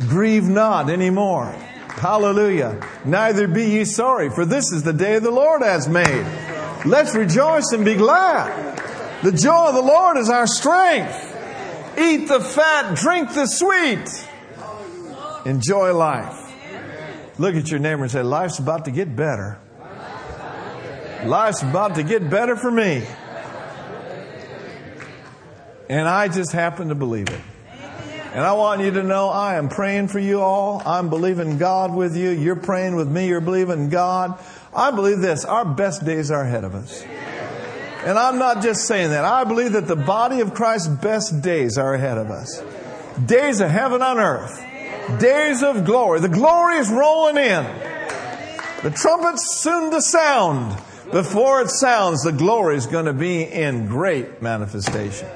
Grieve 0.00 0.48
not 0.48 0.90
anymore. 0.90 1.52
Hallelujah. 1.88 2.86
Neither 3.04 3.46
be 3.48 3.70
ye 3.70 3.84
sorry, 3.84 4.30
for 4.30 4.44
this 4.44 4.72
is 4.72 4.82
the 4.82 4.92
day 4.92 5.18
the 5.20 5.30
Lord 5.30 5.62
has 5.62 5.88
made. 5.88 6.26
Let's 6.84 7.14
rejoice 7.14 7.72
and 7.72 7.84
be 7.84 7.94
glad. 7.94 8.78
The 9.22 9.32
joy 9.32 9.68
of 9.68 9.74
the 9.74 9.80
Lord 9.80 10.18
is 10.18 10.28
our 10.28 10.46
strength. 10.46 11.32
Eat 11.96 12.26
the 12.26 12.40
fat, 12.40 12.96
drink 12.96 13.32
the 13.32 13.46
sweet. 13.46 14.28
Enjoy 15.46 15.94
life. 15.94 16.43
Look 17.38 17.56
at 17.56 17.70
your 17.70 17.80
neighbor 17.80 18.02
and 18.02 18.10
say, 18.10 18.22
Life's 18.22 18.58
about 18.58 18.84
to 18.84 18.90
get 18.90 19.14
better. 19.14 19.58
Life's 21.24 21.62
about 21.62 21.96
to 21.96 22.02
get 22.02 22.28
better 22.28 22.56
for 22.56 22.70
me. 22.70 23.04
And 25.88 26.08
I 26.08 26.28
just 26.28 26.52
happen 26.52 26.88
to 26.88 26.94
believe 26.94 27.28
it. 27.28 27.40
And 28.34 28.42
I 28.42 28.52
want 28.54 28.80
you 28.80 28.90
to 28.90 29.02
know 29.02 29.28
I 29.28 29.56
am 29.56 29.68
praying 29.68 30.08
for 30.08 30.18
you 30.18 30.40
all. 30.40 30.82
I'm 30.84 31.08
believing 31.08 31.56
God 31.56 31.94
with 31.94 32.16
you. 32.16 32.30
You're 32.30 32.56
praying 32.56 32.96
with 32.96 33.08
me. 33.08 33.28
You're 33.28 33.40
believing 33.40 33.90
God. 33.90 34.38
I 34.74 34.90
believe 34.90 35.20
this 35.20 35.44
our 35.44 35.64
best 35.64 36.04
days 36.04 36.30
are 36.30 36.42
ahead 36.42 36.64
of 36.64 36.74
us. 36.74 37.04
And 38.04 38.18
I'm 38.18 38.38
not 38.38 38.62
just 38.62 38.86
saying 38.86 39.10
that. 39.10 39.24
I 39.24 39.44
believe 39.44 39.72
that 39.72 39.86
the 39.86 39.96
body 39.96 40.40
of 40.40 40.52
Christ's 40.52 40.88
best 40.88 41.42
days 41.42 41.78
are 41.78 41.94
ahead 41.94 42.18
of 42.18 42.30
us. 42.30 42.62
Days 43.24 43.60
of 43.60 43.70
heaven 43.70 44.02
on 44.02 44.18
earth. 44.18 44.62
Days 45.18 45.62
of 45.62 45.84
glory. 45.84 46.20
The 46.20 46.28
glory 46.28 46.76
is 46.76 46.90
rolling 46.90 47.36
in. 47.36 47.64
The 48.82 48.90
trumpet's 48.90 49.60
soon 49.60 49.90
to 49.92 50.02
sound. 50.02 50.76
Before 51.10 51.60
it 51.60 51.70
sounds, 51.70 52.22
the 52.22 52.32
glory 52.32 52.76
is 52.76 52.86
going 52.86 53.06
to 53.06 53.12
be 53.12 53.42
in 53.42 53.86
great 53.86 54.42
manifestation. 54.42 55.28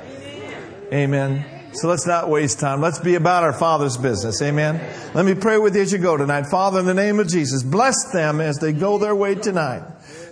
Amen. 0.92 1.44
So 1.72 1.86
let's 1.86 2.06
not 2.06 2.28
waste 2.28 2.58
time. 2.60 2.80
Let's 2.80 2.98
be 2.98 3.14
about 3.14 3.44
our 3.44 3.52
Father's 3.52 3.96
business. 3.96 4.40
Amen. 4.42 4.80
Let 5.14 5.24
me 5.24 5.34
pray 5.34 5.58
with 5.58 5.76
you 5.76 5.82
as 5.82 5.92
you 5.92 5.98
go 5.98 6.16
tonight. 6.16 6.46
Father, 6.46 6.80
in 6.80 6.86
the 6.86 6.94
name 6.94 7.20
of 7.20 7.28
Jesus, 7.28 7.62
bless 7.62 8.10
them 8.12 8.40
as 8.40 8.58
they 8.58 8.72
go 8.72 8.98
their 8.98 9.14
way 9.14 9.34
tonight. 9.34 9.82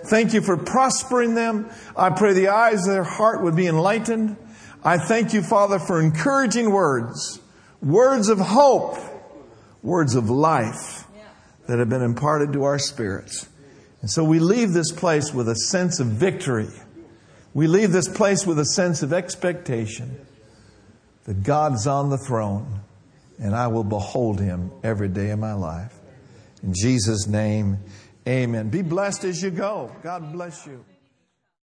Thank 0.07 0.32
you 0.32 0.41
for 0.41 0.57
prospering 0.57 1.34
them. 1.34 1.70
I 1.97 2.11
pray 2.11 2.32
the 2.32 2.49
eyes 2.49 2.87
of 2.87 2.93
their 2.93 3.05
heart 3.05 3.43
would 3.43 3.55
be 3.55 3.66
enlightened. 3.66 4.37
I 4.82 4.99
thank 4.99 5.34
you, 5.34 5.43
Father, 5.43 5.78
for 5.78 6.01
encouraging 6.01 6.70
words, 6.70 7.41
words 7.82 8.28
of 8.28 8.39
hope, 8.39 8.97
words 9.87 10.16
of 10.16 10.28
life 10.28 11.05
that 11.66 11.78
have 11.78 11.89
been 11.89 12.03
imparted 12.03 12.53
to 12.53 12.64
our 12.64 12.78
spirits. 12.78 13.49
And 14.01 14.11
so 14.11 14.24
we 14.24 14.41
leave 14.41 14.72
this 14.72 14.91
place 14.93 15.32
with 15.32 15.49
a 15.49 15.55
sense 15.55 16.01
of 16.01 16.09
victory. 16.09 16.68
We 17.55 17.68
leave 17.68 17.93
this 17.93 18.09
place 18.09 18.45
with 18.45 18.59
a 18.59 18.64
sense 18.64 19.03
of 19.03 19.12
expectation 19.12 20.26
that 21.24 21.43
God's 21.43 21.87
on 21.87 22.11
the 22.11 22.18
throne 22.18 22.80
and 23.39 23.55
I 23.55 23.68
will 23.68 23.84
behold 23.84 24.41
him 24.41 24.72
every 24.82 25.09
day 25.09 25.30
of 25.30 25.39
my 25.39 25.53
life. 25.53 25.95
In 26.62 26.72
Jesus' 26.74 27.26
name, 27.26 27.78
amen. 28.26 28.70
Be 28.70 28.82
blessed 28.82 29.24
as 29.24 29.43
you 29.43 29.51
go. 29.51 29.95
God 30.03 30.32
bless 30.32 30.66
you. 30.66 30.84